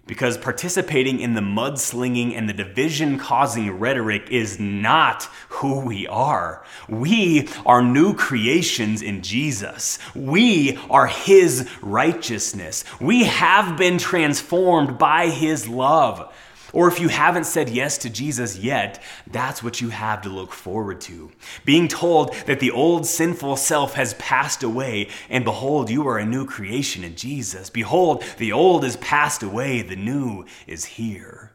Because 0.07 0.37
participating 0.37 1.19
in 1.19 1.33
the 1.33 1.41
mudslinging 1.41 2.37
and 2.37 2.47
the 2.47 2.53
division 2.53 3.17
causing 3.17 3.71
rhetoric 3.71 4.29
is 4.29 4.59
not 4.59 5.23
who 5.49 5.79
we 5.79 6.05
are. 6.07 6.63
We 6.87 7.49
are 7.65 7.81
new 7.81 8.13
creations 8.13 9.01
in 9.01 9.23
Jesus. 9.23 9.97
We 10.13 10.77
are 10.91 11.07
His 11.07 11.67
righteousness. 11.81 12.83
We 13.01 13.23
have 13.23 13.77
been 13.77 13.97
transformed 13.97 14.99
by 14.99 15.29
His 15.29 15.67
love. 15.67 16.31
Or 16.75 16.89
if 16.89 16.99
you 16.99 17.07
haven't 17.07 17.45
said 17.45 17.69
yes 17.69 17.97
to 17.99 18.09
Jesus 18.09 18.57
yet, 18.57 19.01
that's 19.31 19.63
what 19.63 19.79
you 19.79 19.89
have 19.89 20.21
to 20.23 20.29
look 20.29 20.51
forward 20.51 20.99
to. 21.01 21.31
Being 21.63 21.87
told 21.87 22.35
that 22.47 22.59
the 22.59 22.71
old 22.71 23.05
sinful 23.05 23.55
self 23.55 23.93
has 23.93 24.13
passed 24.15 24.61
away, 24.61 25.07
and 25.29 25.45
behold, 25.45 25.89
you 25.89 26.05
are 26.05 26.17
a 26.17 26.25
new 26.25 26.45
creation 26.45 27.05
in 27.05 27.15
Jesus. 27.15 27.69
Behold, 27.69 28.25
the 28.39 28.51
old 28.51 28.83
is 28.83 28.97
passed 28.97 29.41
away, 29.41 29.83
the 29.83 29.95
new 29.95 30.43
is 30.67 30.83
here. 30.83 31.51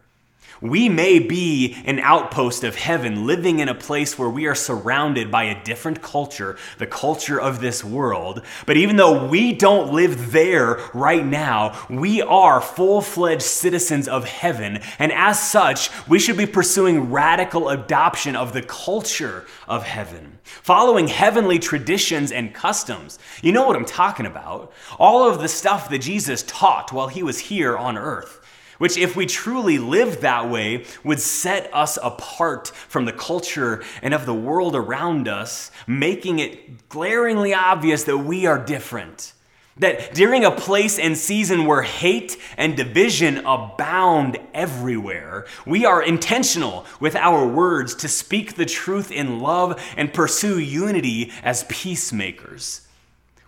We 0.61 0.90
may 0.90 1.18
be 1.18 1.75
an 1.87 2.01
outpost 2.01 2.64
of 2.64 2.77
heaven, 2.77 3.27
living 3.27 3.61
in 3.61 3.68
a 3.70 3.75
place 3.75 4.18
where 4.18 4.29
we 4.29 4.46
are 4.46 4.55
surrounded 4.55 5.31
by 5.31 5.44
a 5.44 5.64
different 5.64 6.03
culture, 6.03 6.59
the 6.77 6.87
culture 6.87 7.40
of 7.40 7.61
this 7.61 7.83
world. 7.83 8.42
But 8.66 8.77
even 8.77 8.96
though 8.96 9.27
we 9.27 9.55
don't 9.55 9.94
live 9.94 10.33
there 10.33 10.81
right 10.92 11.25
now, 11.25 11.87
we 11.88 12.20
are 12.20 12.61
full 12.61 13.01
fledged 13.01 13.42
citizens 13.42 14.07
of 14.07 14.27
heaven. 14.27 14.81
And 14.99 15.12
as 15.12 15.40
such, 15.40 15.90
we 16.07 16.18
should 16.18 16.37
be 16.37 16.46
pursuing 16.46 17.11
radical 17.11 17.70
adoption 17.70 18.37
of 18.37 18.53
the 18.53 18.62
culture 18.62 19.46
of 19.66 19.85
heaven, 19.85 20.38
following 20.44 21.09
heavenly 21.09 21.59
traditions 21.59 22.33
and 22.33 22.53
customs. 22.53 23.18
You 23.42 23.53
know 23.53 23.66
what 23.66 23.77
I'm 23.77 23.87
talking 23.87 24.27
about. 24.27 24.73
All 24.99 25.27
of 25.27 25.40
the 25.40 25.49
stuff 25.49 25.88
that 25.88 26.01
Jesus 26.01 26.42
taught 26.42 26.92
while 26.92 27.09
he 27.09 27.23
was 27.23 27.38
here 27.38 27.79
on 27.79 27.96
earth 27.96 28.39
which, 28.81 28.97
if 28.97 29.14
we 29.14 29.27
truly 29.27 29.77
lived 29.77 30.23
that 30.23 30.49
way, 30.49 30.87
would 31.05 31.21
set 31.21 31.69
us 31.71 31.99
apart 32.03 32.69
from 32.69 33.05
the 33.05 33.12
culture 33.12 33.85
and 34.01 34.14
of 34.14 34.25
the 34.25 34.33
world 34.33 34.75
around 34.75 35.29
us, 35.29 35.71
making 35.87 36.38
it 36.38 36.88
glaringly 36.88 37.53
obvious 37.53 38.05
that 38.05 38.16
we 38.16 38.47
are 38.47 38.59
different. 38.59 39.35
That 39.77 40.14
during 40.14 40.47
a 40.47 40.51
place 40.51 40.99
and 40.99 41.14
season 41.14 41.66
where 41.66 41.83
hate 41.83 42.38
and 42.57 42.75
division 42.75 43.45
abound 43.45 44.38
everywhere, 44.55 45.45
we 45.66 45.85
are 45.85 46.03
intentional 46.03 46.87
with 47.01 47.14
our 47.14 47.47
words 47.47 47.95
to 47.97 48.09
speak 48.09 48.55
the 48.55 48.64
truth 48.64 49.12
in 49.12 49.40
love 49.40 49.79
and 49.99 50.14
pursue 50.14 50.59
unity 50.59 51.33
as 51.43 51.64
peacemakers. 51.64 52.87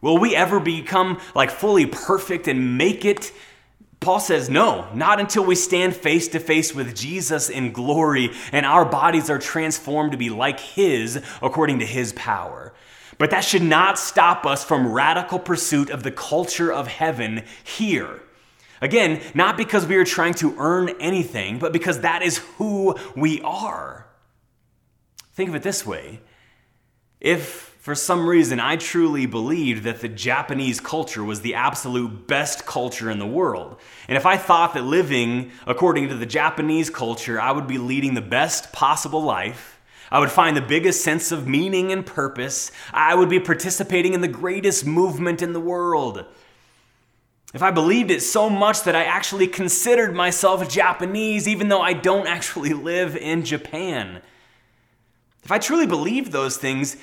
Will 0.03 0.19
we 0.19 0.37
ever 0.37 0.61
become 0.61 1.19
like 1.35 1.51
fully 1.51 1.87
perfect 1.87 2.49
and 2.49 2.77
make 2.77 3.07
it 3.07 3.33
Paul 4.03 4.21
says, 4.21 4.51
no, 4.51 4.87
not 4.93 5.21
until 5.21 5.45
we 5.45 5.55
stand 5.55 5.97
face 5.97 6.29
to 6.29 6.41
face 6.41 6.75
with 6.75 6.95
Jesus 6.95 7.49
in 7.49 7.73
glory 7.73 8.31
and 8.53 8.67
our 8.67 8.85
bodies 8.85 9.31
are 9.31 9.39
transformed 9.39 10.13
to 10.13 10.19
be 10.19 10.29
like 10.29 10.61
His 10.61 11.23
according 11.41 11.79
to 11.79 11.87
His 11.87 12.13
power. 12.13 12.73
But 13.19 13.31
that 13.31 13.45
should 13.45 13.63
not 13.63 13.99
stop 13.99 14.45
us 14.45 14.65
from 14.65 14.93
radical 14.93 15.39
pursuit 15.39 15.91
of 15.91 16.03
the 16.03 16.11
culture 16.11 16.73
of 16.73 16.89
heaven 16.89 17.45
here. 17.63 18.21
Again, 18.81 19.23
not 19.33 19.57
because 19.57 19.87
we 19.87 19.97
are 19.97 20.05
trying 20.05 20.35
to 20.35 20.57
earn 20.59 20.91
anything, 21.01 21.61
but 21.61 21.73
because 21.73 22.01
that 22.01 22.23
is 22.23 22.39
who 22.57 22.97
we 23.15 23.41
are. 23.43 24.09
Think 25.35 25.49
of 25.49 25.55
it 25.55 25.63
this 25.63 25.87
way 25.87 26.21
if 27.21 27.72
for 27.83 27.97
some 27.97 28.29
reason, 28.29 28.61
I 28.61 28.77
truly 28.77 29.27
believed 29.27 29.83
that 29.83 30.01
the 30.03 30.09
Japanese 30.09 30.79
culture 30.79 31.25
was 31.25 31.41
the 31.41 31.57
absolute 31.57 32.29
best 32.29 32.65
culture 32.65 33.11
in 33.11 33.19
the 33.19 33.27
world. 33.27 33.77
And 34.07 34.17
if 34.17 34.25
I 34.25 34.37
thought 34.37 34.75
that 34.75 34.85
living 34.85 35.51
according 35.67 36.09
to 36.09 36.15
the 36.15 36.25
Japanese 36.25 36.91
culture, 36.91 37.41
I 37.41 37.51
would 37.51 37.67
be 37.67 37.79
leading 37.79 38.15
the 38.15 38.21
best 38.21 38.73
possible 38.73 39.21
life, 39.21 39.81
I 40.13 40.21
would 40.21 40.31
find 40.31 40.57
the 40.57 40.63
biggest 40.63 41.03
sense 41.03 41.33
of 41.33 41.49
meaning 41.49 41.91
and 41.91 42.07
purpose, 42.07 42.71
I 42.93 43.17
would 43.17 43.29
be 43.29 43.41
participating 43.41 44.15
in 44.15 44.21
the 44.21 44.29
greatest 44.29 44.87
movement 44.87 45.43
in 45.43 45.53
the 45.53 45.59
world. 45.59 46.25
If 47.53 47.65
I 47.65 47.73
believed 47.73 48.13
it 48.13 48.23
so 48.23 48.49
much 48.49 48.85
that 48.85 48.95
I 48.95 49.03
actually 49.03 49.49
considered 49.49 50.15
myself 50.15 50.69
Japanese, 50.69 51.49
even 51.49 51.67
though 51.67 51.83
I 51.83 51.95
don't 51.95 52.29
actually 52.29 52.75
live 52.75 53.17
in 53.17 53.45
Japan. 53.45 54.23
If 55.43 55.51
I 55.51 55.59
truly 55.59 55.89
believed 55.89 56.31
those 56.31 56.57
things, 56.57 56.97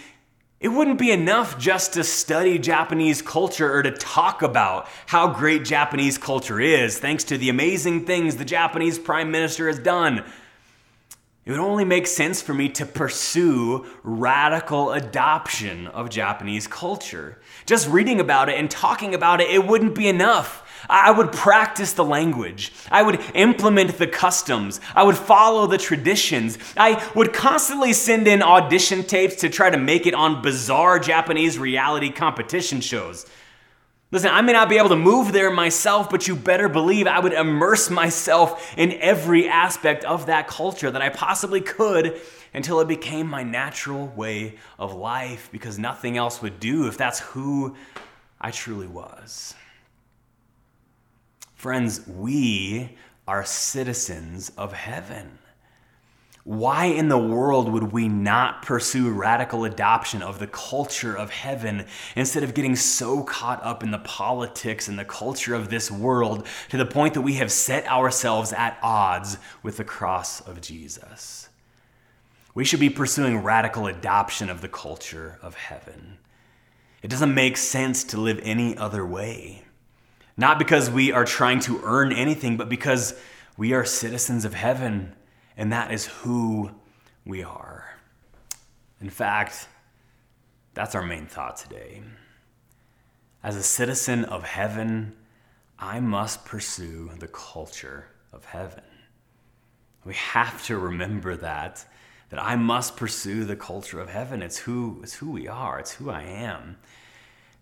it 0.60 0.68
wouldn't 0.68 1.00
be 1.00 1.12
enough 1.12 1.58
just 1.58 1.94
to 1.94 2.04
study 2.04 2.60
Japanese 2.60 3.22
culture 3.22 3.74
or 3.74 3.82
to 3.82 3.92
talk 3.92 4.42
about 4.42 4.90
how 5.06 5.32
great 5.34 5.64
Japanese 5.64 6.18
culture 6.18 6.60
is, 6.60 7.00
thanks 7.00 7.24
to 7.26 7.38
the 7.38 7.50
amazing 7.50 8.06
things 8.06 8.36
the 8.36 8.44
Japanese 8.44 9.00
Prime 9.00 9.32
Minister 9.32 9.68
has 9.68 9.80
done. 9.80 10.24
It 11.46 11.52
would 11.52 11.62
only 11.62 11.86
make 11.86 12.06
sense 12.06 12.42
for 12.42 12.54
me 12.54 12.70
to 12.70 12.86
pursue 12.86 13.86
radical 14.04 14.92
adoption 14.92 15.88
of 15.88 16.10
Japanese 16.10 16.68
culture. 16.68 17.40
Just 17.66 17.88
reading 17.88 18.20
about 18.20 18.50
it 18.50 18.60
and 18.60 18.70
talking 18.70 19.16
about 19.16 19.40
it, 19.40 19.50
it 19.50 19.66
wouldn't 19.66 19.96
be 19.96 20.08
enough. 20.08 20.69
I 20.88 21.12
would 21.12 21.32
practice 21.32 21.94
the 21.94 22.06
language. 22.06 22.72
I 22.92 23.02
would 23.04 23.20
implement 23.34 23.98
the 23.98 24.08
customs. 24.08 24.80
I 24.96 25.04
would 25.04 25.18
follow 25.18 25.68
the 25.68 25.78
traditions. 25.78 26.58
I 26.78 27.06
would 27.16 27.34
constantly 27.34 27.94
send 27.94 28.28
in 28.28 28.42
audition 28.42 29.04
tapes 29.04 29.36
to 29.38 29.50
try 29.50 29.70
to 29.70 29.78
make 29.78 30.06
it 30.06 30.14
on 30.14 30.42
bizarre 30.42 31.00
Japanese 31.00 31.58
reality 31.58 32.12
competition 32.12 32.82
shows. 32.82 33.26
Listen, 34.12 34.32
I 34.32 34.42
may 34.42 34.54
not 34.54 34.70
be 34.70 34.78
able 34.78 34.90
to 34.90 34.96
move 34.96 35.32
there 35.34 35.52
myself, 35.52 36.10
but 36.10 36.28
you 36.28 36.36
better 36.36 36.68
believe 36.68 37.06
I 37.06 37.20
would 37.20 37.34
immerse 37.34 37.92
myself 37.92 38.74
in 38.76 38.94
every 38.94 39.48
aspect 39.48 40.04
of 40.04 40.26
that 40.26 40.48
culture 40.48 40.90
that 40.90 41.02
I 41.02 41.10
possibly 41.10 41.62
could 41.62 42.20
until 42.52 42.80
it 42.80 42.88
became 42.88 43.28
my 43.28 43.44
natural 43.44 44.08
way 44.08 44.56
of 44.80 44.96
life 44.96 45.50
because 45.52 45.78
nothing 45.78 46.18
else 46.18 46.42
would 46.42 46.60
do 46.60 46.88
if 46.88 46.98
that's 46.98 47.20
who 47.20 47.76
I 48.42 48.50
truly 48.50 48.88
was. 48.88 49.54
Friends, 51.60 52.08
we 52.08 52.96
are 53.28 53.44
citizens 53.44 54.50
of 54.58 54.72
heaven. 54.72 55.40
Why 56.46 56.86
in 56.86 57.10
the 57.10 57.18
world 57.18 57.68
would 57.68 57.92
we 57.92 58.08
not 58.08 58.62
pursue 58.62 59.12
radical 59.12 59.66
adoption 59.66 60.22
of 60.22 60.40
the 60.40 60.48
culture 60.48 61.14
of 61.14 61.32
heaven 61.32 61.86
instead 62.16 62.44
of 62.44 62.54
getting 62.54 62.78
so 62.78 63.24
caught 63.24 63.62
up 63.62 63.84
in 63.84 63.92
the 63.92 64.00
politics 64.00 64.88
and 64.88 64.98
the 64.98 65.04
culture 65.04 65.54
of 65.54 65.70
this 65.70 65.92
world 65.92 66.48
to 66.70 66.78
the 66.78 66.86
point 66.86 67.14
that 67.14 67.24
we 67.24 67.34
have 67.34 67.52
set 67.52 67.86
ourselves 67.90 68.54
at 68.54 68.80
odds 68.82 69.38
with 69.62 69.76
the 69.76 69.84
cross 69.84 70.40
of 70.40 70.62
Jesus? 70.62 71.50
We 72.56 72.64
should 72.64 72.80
be 72.80 72.90
pursuing 72.90 73.44
radical 73.44 73.86
adoption 73.86 74.50
of 74.50 74.62
the 74.62 74.70
culture 74.70 75.38
of 75.42 75.56
heaven. 75.56 76.20
It 77.04 77.10
doesn't 77.10 77.36
make 77.36 77.58
sense 77.58 78.06
to 78.06 78.18
live 78.18 78.40
any 78.44 78.78
other 78.78 79.06
way. 79.06 79.66
Not 80.40 80.58
because 80.58 80.90
we 80.90 81.12
are 81.12 81.26
trying 81.26 81.60
to 81.62 81.82
earn 81.84 82.14
anything, 82.14 82.56
but 82.56 82.70
because 82.70 83.14
we 83.58 83.74
are 83.74 83.84
citizens 83.84 84.46
of 84.46 84.54
heaven 84.54 85.14
and 85.58 85.74
that 85.74 85.92
is 85.92 86.06
who 86.06 86.72
we 87.26 87.44
are. 87.44 87.98
In 89.02 89.10
fact, 89.10 89.68
that's 90.74 90.96
our 90.96 91.04
main 91.04 91.26
thought 91.26 91.58
today. 91.58 92.04
As 93.44 93.58
a 93.58 93.64
citizen 93.64 94.24
of 94.24 94.44
heaven, 94.46 95.14
I 95.78 96.00
must 96.00 96.46
pursue 96.46 97.12
the 97.20 97.28
culture 97.28 98.06
of 98.32 98.46
heaven. 98.46 98.86
We 100.06 100.14
have 100.14 100.66
to 100.68 100.78
remember 100.78 101.36
that 101.36 101.86
that 102.30 102.42
I 102.42 102.56
must 102.56 102.96
pursue 102.96 103.44
the 103.44 103.58
culture 103.58 104.00
of 104.00 104.08
heaven. 104.08 104.42
It's 104.42 104.60
who 104.60 105.02
it's 105.04 105.16
who 105.16 105.32
we 105.32 105.50
are. 105.50 105.80
It's 105.80 105.92
who 105.92 106.10
I 106.10 106.22
am. 106.22 106.78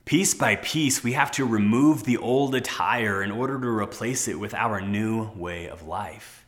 Piece 0.08 0.34
by 0.34 0.56
piece, 0.56 1.04
we 1.04 1.12
have 1.12 1.32
to 1.32 1.44
remove 1.44 2.06
the 2.06 2.16
old 2.16 2.56
attire 2.56 3.22
in 3.22 3.30
order 3.30 3.60
to 3.60 3.68
replace 3.68 4.30
it 4.30 4.40
with 4.40 4.54
our 4.54 4.80
new 4.80 5.30
way 5.32 5.68
of 5.68 5.86
life. 5.86 6.46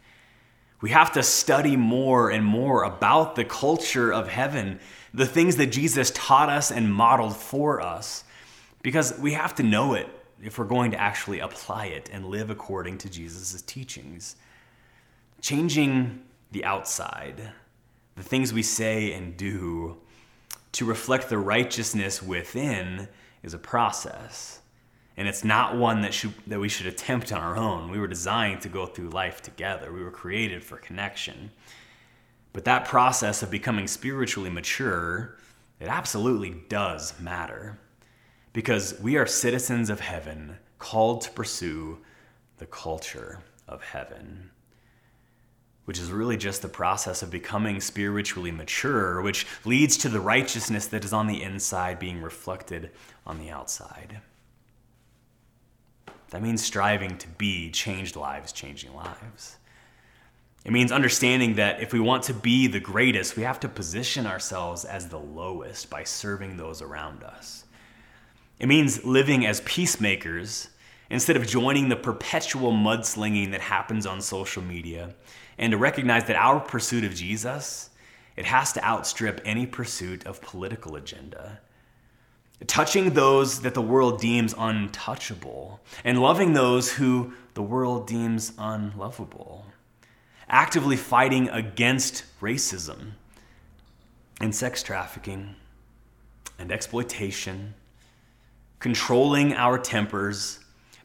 We 0.80 0.92
have 0.92 1.12
to 1.12 1.24
study 1.24 1.76
more 1.76 2.30
and 2.30 2.46
more 2.46 2.84
about 2.84 3.36
the 3.36 3.44
culture 3.44 4.14
of 4.14 4.30
heaven, 4.30 4.80
the 5.14 5.26
things 5.26 5.58
that 5.58 5.74
Jesus 5.74 6.10
taught 6.16 6.48
us 6.48 6.72
and 6.72 6.94
modeled 6.94 7.36
for 7.36 7.82
us, 7.82 8.24
because 8.82 9.20
we 9.20 9.34
have 9.34 9.56
to 9.56 9.64
know 9.64 9.94
it 9.94 10.08
if 10.42 10.58
we're 10.58 10.64
going 10.64 10.92
to 10.92 11.02
actually 11.02 11.40
apply 11.40 11.88
it 11.88 12.10
and 12.14 12.28
live 12.28 12.50
according 12.50 12.98
to 13.00 13.10
Jesus' 13.10 13.62
teachings. 13.64 14.38
Changing 15.42 16.22
the 16.54 16.64
outside, 16.64 17.52
the 18.16 18.24
things 18.24 18.54
we 18.54 18.64
say 18.64 19.12
and 19.12 19.36
do, 19.36 19.98
to 20.72 20.86
reflect 20.86 21.28
the 21.28 21.38
righteousness 21.38 22.24
within 22.24 23.10
is 23.44 23.54
a 23.54 23.60
process 23.60 24.60
and 25.20 25.28
it's 25.28 25.44
not 25.44 25.76
one 25.76 26.02
that 26.04 26.14
should 26.14 26.34
that 26.48 26.62
we 26.62 26.70
should 26.70 26.88
attempt 26.88 27.34
on 27.34 27.42
our 27.42 27.58
own. 27.58 27.92
We 27.92 28.00
were 28.00 28.08
designed 28.08 28.62
to 28.62 28.70
go 28.70 28.86
through 28.86 29.10
life 29.10 29.42
together. 29.42 29.92
We 29.92 30.02
were 30.02 30.12
created 30.12 30.64
for 30.64 30.78
connection. 30.78 31.52
But 32.54 32.64
that 32.64 32.86
process 32.86 33.44
of 33.44 33.52
becoming 33.52 33.86
spiritually 33.86 34.50
mature, 34.50 35.38
it 35.82 35.90
absolutely 35.90 36.64
does 36.70 37.20
matter. 37.20 37.78
Because 38.54 38.98
we 39.02 39.18
are 39.18 39.26
citizens 39.26 39.90
of 39.90 40.00
heaven, 40.00 40.58
called 40.80 41.20
to 41.24 41.32
pursue 41.32 41.98
the 42.58 42.66
culture 42.66 43.40
of 43.68 43.84
heaven 43.84 44.52
which 45.90 45.98
is 45.98 46.12
really 46.12 46.38
just 46.38 46.62
the 46.62 46.70
process 46.70 47.24
of 47.24 47.32
becoming 47.32 47.82
spiritually 47.82 48.52
mature, 48.52 49.24
which 49.24 49.48
leads 49.66 49.98
to 49.98 50.08
the 50.08 50.20
righteousness 50.20 50.86
that 50.86 51.04
is 51.04 51.12
on 51.12 51.26
the 51.26 51.42
inside 51.42 51.98
being 51.98 52.22
reflected 52.22 52.92
on 53.26 53.40
the 53.40 53.50
outside. 53.50 54.22
That 56.30 56.44
means 56.44 56.64
striving 56.64 57.18
to 57.18 57.28
be 57.28 57.72
changed 57.72 58.16
lives, 58.16 58.52
changing 58.52 58.94
lives. 58.94 59.58
It 60.64 60.72
means 60.72 60.92
understanding 60.92 61.56
that 61.56 61.82
if 61.82 61.92
we 61.92 62.00
want 62.00 62.22
to 62.26 62.36
be 62.36 62.68
the 62.68 62.80
greatest, 62.80 63.36
we 63.36 63.42
have 63.42 63.60
to 63.62 63.68
position 63.68 64.28
ourselves 64.28 64.86
as 64.86 65.08
the 65.08 65.18
lowest 65.18 65.90
by 65.90 66.04
serving 66.04 66.58
those 66.58 66.84
around 66.84 67.24
us. 67.24 67.66
It 68.60 68.68
means 68.68 69.04
living 69.04 69.44
as 69.44 69.62
peacemakers 69.62 70.68
instead 71.10 71.36
of 71.36 71.48
joining 71.48 71.90
the 71.90 71.96
perpetual 71.96 72.72
mudslinging 72.72 73.52
that 73.52 73.62
happens 73.62 74.06
on 74.06 74.22
social 74.22 74.62
media 74.62 75.16
and 75.58 75.72
to 75.72 75.78
recognize 75.78 76.26
that 76.26 76.36
our 76.36 76.60
pursuit 76.60 77.04
of 77.04 77.14
Jesus, 77.14 77.90
it 78.36 78.46
has 78.46 78.72
to 78.74 78.84
outstrip 78.84 79.42
any 79.44 79.66
pursuit 79.66 80.26
of 80.26 80.42
political 80.42 80.96
agenda. 80.96 81.60
Touching 82.68 83.12
those 83.12 83.62
that 83.62 83.74
the 83.74 83.82
world 83.82 84.20
deems 84.20 84.54
untouchable, 84.58 85.80
and 86.04 86.22
loving 86.22 86.54
those 86.54 86.94
who 86.94 87.34
the 87.54 87.62
world 87.62 88.06
deems 88.06 88.54
unlovable, 88.58 89.66
actively 90.50 90.98
fighting 90.98 91.50
against 91.50 92.24
racism 92.42 93.12
and 94.42 94.54
sex 94.54 94.84
trafficking 94.84 95.56
and 96.58 96.72
exploitation, 96.72 97.74
controlling 98.80 99.54
our 99.54 99.78
tempers, 99.78 100.60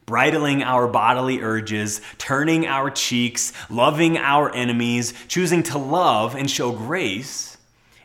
bridling 0.05 0.63
our 0.63 0.87
bodily 0.87 1.41
urges, 1.41 2.01
turning 2.17 2.67
our 2.67 2.89
cheeks, 2.89 3.51
loving 3.69 4.17
our 4.17 4.53
enemies, 4.53 5.13
choosing 5.27 5.63
to 5.63 5.77
love 5.77 6.35
and 6.35 6.49
show 6.49 6.71
grace 6.71 7.57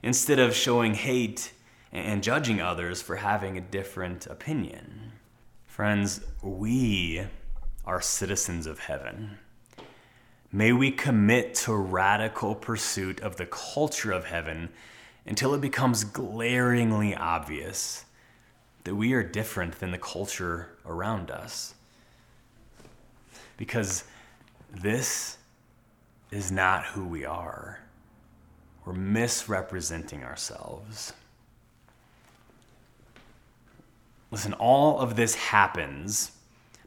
instead 0.03 0.39
of 0.39 0.55
showing 0.55 0.95
hate 0.95 1.53
and 1.93 2.23
judging 2.23 2.61
others 2.61 3.03
for 3.03 3.17
having 3.17 3.59
a 3.59 3.61
different 3.61 4.27
opinion. 4.27 5.13
Friends, 5.67 6.21
we 6.43 7.27
are 7.85 8.01
citizens 8.01 8.67
of 8.67 8.79
heaven. 8.79 9.39
May 10.53 10.73
we 10.73 10.91
commit 10.91 11.55
to 11.57 11.75
radical 11.75 12.55
pursuit 12.55 13.21
of 13.21 13.37
the 13.37 13.47
culture 13.47 14.13
of 14.13 14.27
heaven 14.27 14.71
until 15.27 15.55
it 15.55 15.61
becomes 15.61 16.05
glaringly 16.05 17.15
obvious 17.15 18.05
that 18.85 18.97
we 18.97 19.13
are 19.13 19.23
different 19.23 19.79
than 19.79 19.91
the 19.91 19.99
culture 19.99 20.71
around 20.85 21.31
us. 21.31 21.75
Because 23.61 24.05
this 24.73 25.37
is 26.31 26.51
not 26.51 26.87
who 26.87 27.05
we 27.05 27.27
are. 27.27 27.79
We're 28.87 28.94
misrepresenting 28.94 30.25
ourselves. 30.25 31.12
Listen, 34.31 34.55
all 34.55 34.99
of 34.99 35.14
this 35.14 35.35
happens 35.35 36.33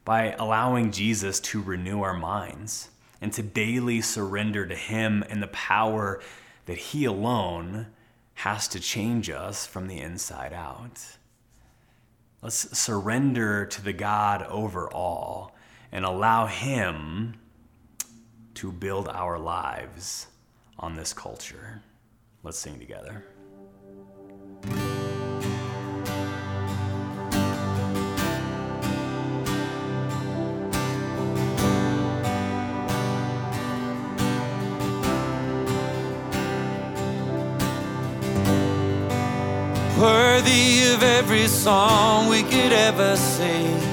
by 0.03 0.31
allowing 0.31 0.91
Jesus 0.91 1.39
to 1.41 1.61
renew 1.61 2.01
our 2.01 2.15
minds 2.15 2.89
and 3.21 3.31
to 3.33 3.43
daily 3.43 4.01
surrender 4.01 4.65
to 4.65 4.75
Him 4.75 5.23
and 5.29 5.43
the 5.43 5.47
power 5.47 6.23
that 6.65 6.77
He 6.79 7.05
alone 7.05 7.85
has 8.33 8.67
to 8.69 8.79
change 8.79 9.29
us 9.29 9.67
from 9.67 9.85
the 9.87 9.99
inside 9.99 10.53
out. 10.53 10.99
Let's 12.41 12.75
surrender 12.75 13.67
to 13.67 13.81
the 13.83 13.93
God 13.93 14.41
over 14.47 14.91
all 14.91 15.53
and 15.93 16.03
allow 16.03 16.47
Him 16.47 17.35
to 18.55 18.71
build 18.71 19.07
our 19.07 19.39
lives 19.39 20.27
on 20.77 20.95
this 20.95 21.13
culture. 21.13 21.81
Let's 22.43 22.57
sing 22.57 22.79
together. 22.79 23.23
worthy 40.03 40.91
of 40.91 41.01
every 41.01 41.47
song 41.47 42.27
we 42.27 42.43
could 42.43 42.73
ever 42.73 43.15
sing. 43.15 43.92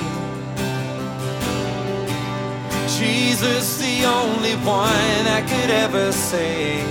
Jesus, 3.41 3.77
the 3.77 4.05
only 4.05 4.55
one 4.57 5.25
I 5.27 5.41
could 5.41 5.71
ever 5.71 6.11
say. 6.11 6.83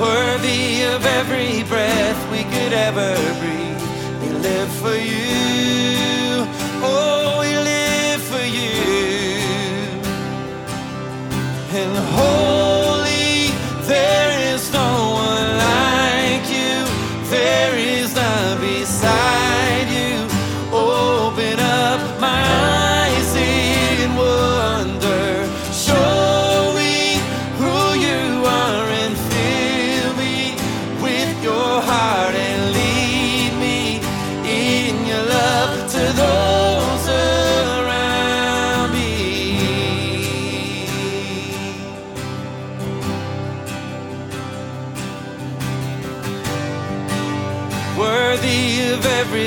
Worthy 0.00 0.84
of 0.84 1.04
every 1.04 1.64
breath 1.64 2.20
we 2.30 2.44
could 2.44 2.72
ever 2.72 3.16
breathe, 3.40 3.82
we 4.22 4.28
live 4.38 4.70
for 4.74 4.94
you. 4.94 6.46
Oh, 6.84 7.38
we 7.40 7.56
live 7.56 8.22
for 8.22 8.46
you. 8.46 8.78
And 11.80 11.96
hold. 12.14 12.67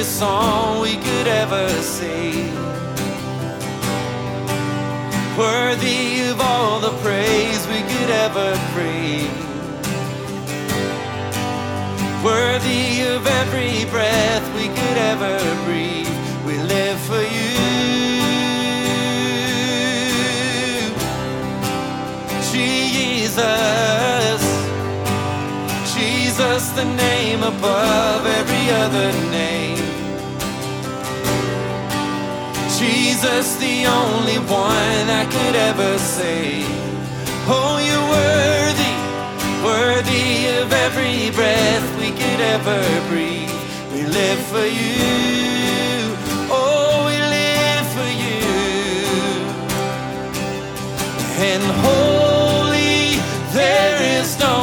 greatest 0.02 0.20
song 0.20 0.82
we 0.82 0.96
could 0.96 1.28
ever 1.28 1.70
sing. 1.84 2.56
Worthy 5.38 6.22
of 6.30 6.42
all 6.42 6.80
the 6.80 6.90
praise 7.04 7.68
we 7.68 7.82
could 7.92 8.10
ever 8.10 8.50
bring. 8.74 9.30
Worthy 12.24 13.04
of 13.14 13.28
every 13.28 13.86
breath 13.92 14.46
we 14.56 14.70
could 14.70 14.98
ever 15.12 15.38
breathe. 15.66 16.10
We 16.48 16.58
live 16.58 17.00
for 17.02 17.22
you. 17.38 17.52
Jesus. 22.52 24.42
Jesus, 25.94 26.70
the 26.70 26.86
name 26.86 27.44
above 27.44 28.26
every 28.26 28.66
other 28.72 29.12
name. 29.30 29.61
Jesus, 33.22 33.56
the 33.58 33.86
only 33.86 34.40
one 34.50 35.06
I 35.22 35.26
could 35.30 35.56
ever 35.56 36.00
say. 36.00 36.64
Oh, 37.46 37.78
you're 37.78 38.08
worthy, 38.18 38.96
worthy 39.64 40.48
of 40.60 40.74
every 40.74 41.30
breath 41.30 41.88
we 42.00 42.10
could 42.10 42.42
ever 42.56 42.82
breathe. 43.10 43.54
We 43.94 44.06
live 44.08 44.42
for 44.48 44.66
you. 44.66 46.18
Oh, 46.50 47.06
we 47.10 47.18
live 47.38 47.88
for 47.98 48.12
you. 48.26 48.42
And 51.50 51.64
holy, 51.86 53.22
there 53.54 54.02
is 54.18 54.40
no 54.40 54.61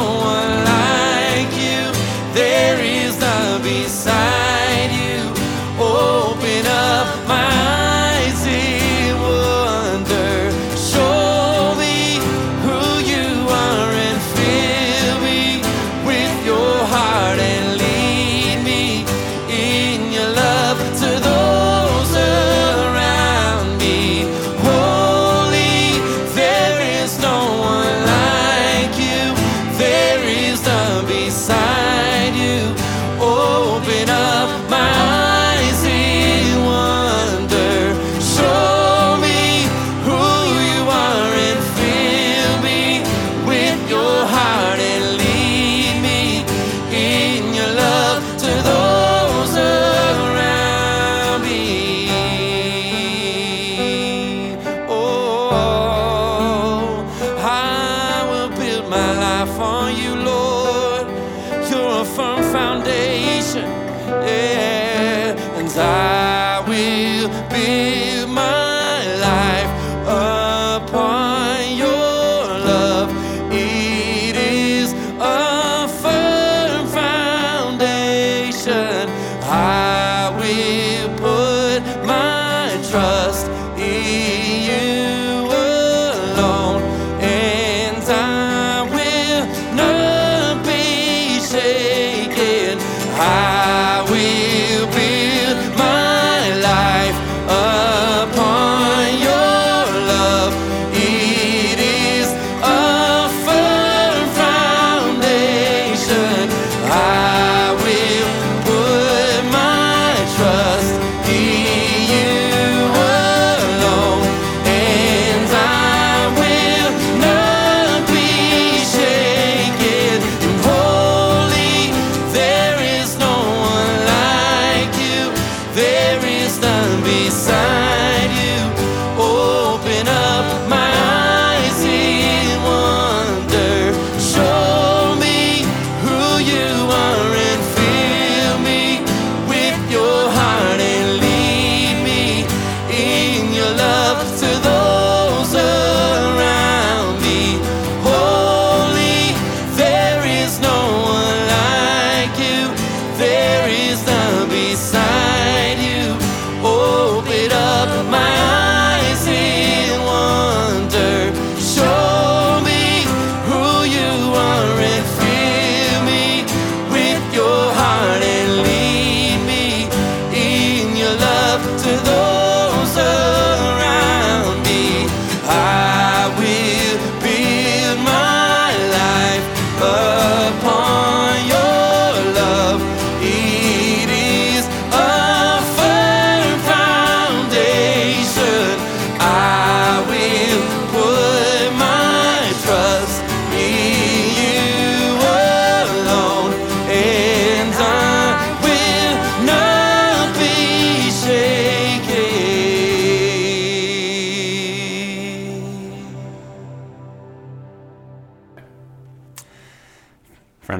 I 65.81 66.63
will 66.67 67.29
be 67.49 68.25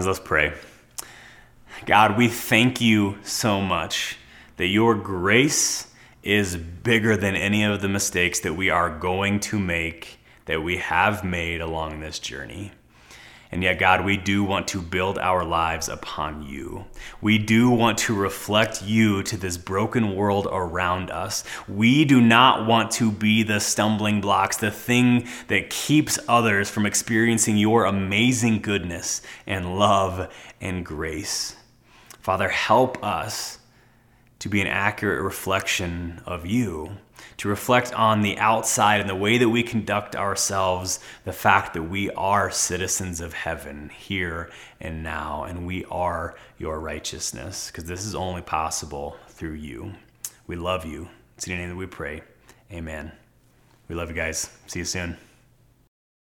let's 0.09 0.19
pray. 0.19 0.51
God, 1.85 2.17
we 2.17 2.29
thank 2.29 2.81
you 2.81 3.19
so 3.21 3.61
much 3.61 4.17
that 4.57 4.65
your 4.65 4.95
grace 4.95 5.85
is 6.23 6.57
bigger 6.57 7.15
than 7.15 7.35
any 7.35 7.63
of 7.63 7.79
the 7.81 7.89
mistakes 7.89 8.39
that 8.39 8.55
we 8.55 8.71
are 8.71 8.89
going 8.89 9.39
to 9.39 9.59
make, 9.59 10.19
that 10.45 10.63
we 10.63 10.77
have 10.77 11.23
made 11.23 11.61
along 11.61 11.99
this 11.99 12.17
journey. 12.17 12.71
And 13.51 13.63
yet, 13.63 13.79
God, 13.79 14.05
we 14.05 14.15
do 14.15 14.43
want 14.43 14.67
to 14.69 14.81
build 14.81 15.17
our 15.17 15.43
lives 15.43 15.89
upon 15.89 16.43
you. 16.43 16.85
We 17.19 17.39
do 17.39 17.71
want 17.71 17.97
to 17.99 18.13
reflect 18.13 18.83
you 18.83 19.23
to 19.23 19.37
this 19.37 19.57
broken 19.57 20.15
world 20.15 20.47
around 20.51 21.09
us. 21.09 21.43
We 21.67 22.05
do 22.05 22.21
not 22.21 22.67
want 22.67 22.91
to 22.91 23.11
be 23.11 23.41
the 23.41 23.59
stumbling 23.59 24.21
blocks, 24.21 24.57
the 24.57 24.69
thing 24.69 25.27
that 25.47 25.71
keeps 25.71 26.19
others 26.27 26.69
from 26.69 26.85
experiencing 26.85 27.57
your 27.57 27.85
amazing 27.85 28.61
goodness 28.61 29.23
and 29.47 29.79
love 29.79 30.31
and 30.61 30.85
grace. 30.85 31.55
Father, 32.19 32.49
help 32.49 33.03
us 33.03 33.57
to 34.37 34.49
be 34.49 34.61
an 34.61 34.67
accurate 34.67 35.23
reflection 35.23 36.21
of 36.25 36.45
you 36.45 36.97
to 37.37 37.47
reflect 37.47 37.93
on 37.93 38.21
the 38.21 38.37
outside 38.37 38.99
and 38.99 39.09
the 39.09 39.15
way 39.15 39.37
that 39.37 39.49
we 39.49 39.63
conduct 39.63 40.15
ourselves, 40.15 40.99
the 41.25 41.33
fact 41.33 41.73
that 41.73 41.83
we 41.83 42.09
are 42.11 42.51
citizens 42.51 43.21
of 43.21 43.33
heaven 43.33 43.89
here 43.89 44.49
and 44.79 45.03
now, 45.03 45.43
and 45.43 45.65
we 45.65 45.85
are 45.85 46.35
your 46.57 46.79
righteousness, 46.79 47.67
because 47.67 47.85
this 47.85 48.05
is 48.05 48.15
only 48.15 48.41
possible 48.41 49.17
through 49.29 49.53
you. 49.53 49.93
We 50.47 50.55
love 50.55 50.85
you. 50.85 51.09
It's 51.37 51.47
in 51.47 51.51
your 51.51 51.59
name 51.59 51.69
that 51.69 51.75
we 51.75 51.85
pray. 51.85 52.21
Amen. 52.71 53.11
We 53.87 53.95
love 53.95 54.09
you 54.09 54.15
guys. 54.15 54.49
See 54.67 54.79
you 54.79 54.85
soon. 54.85 55.17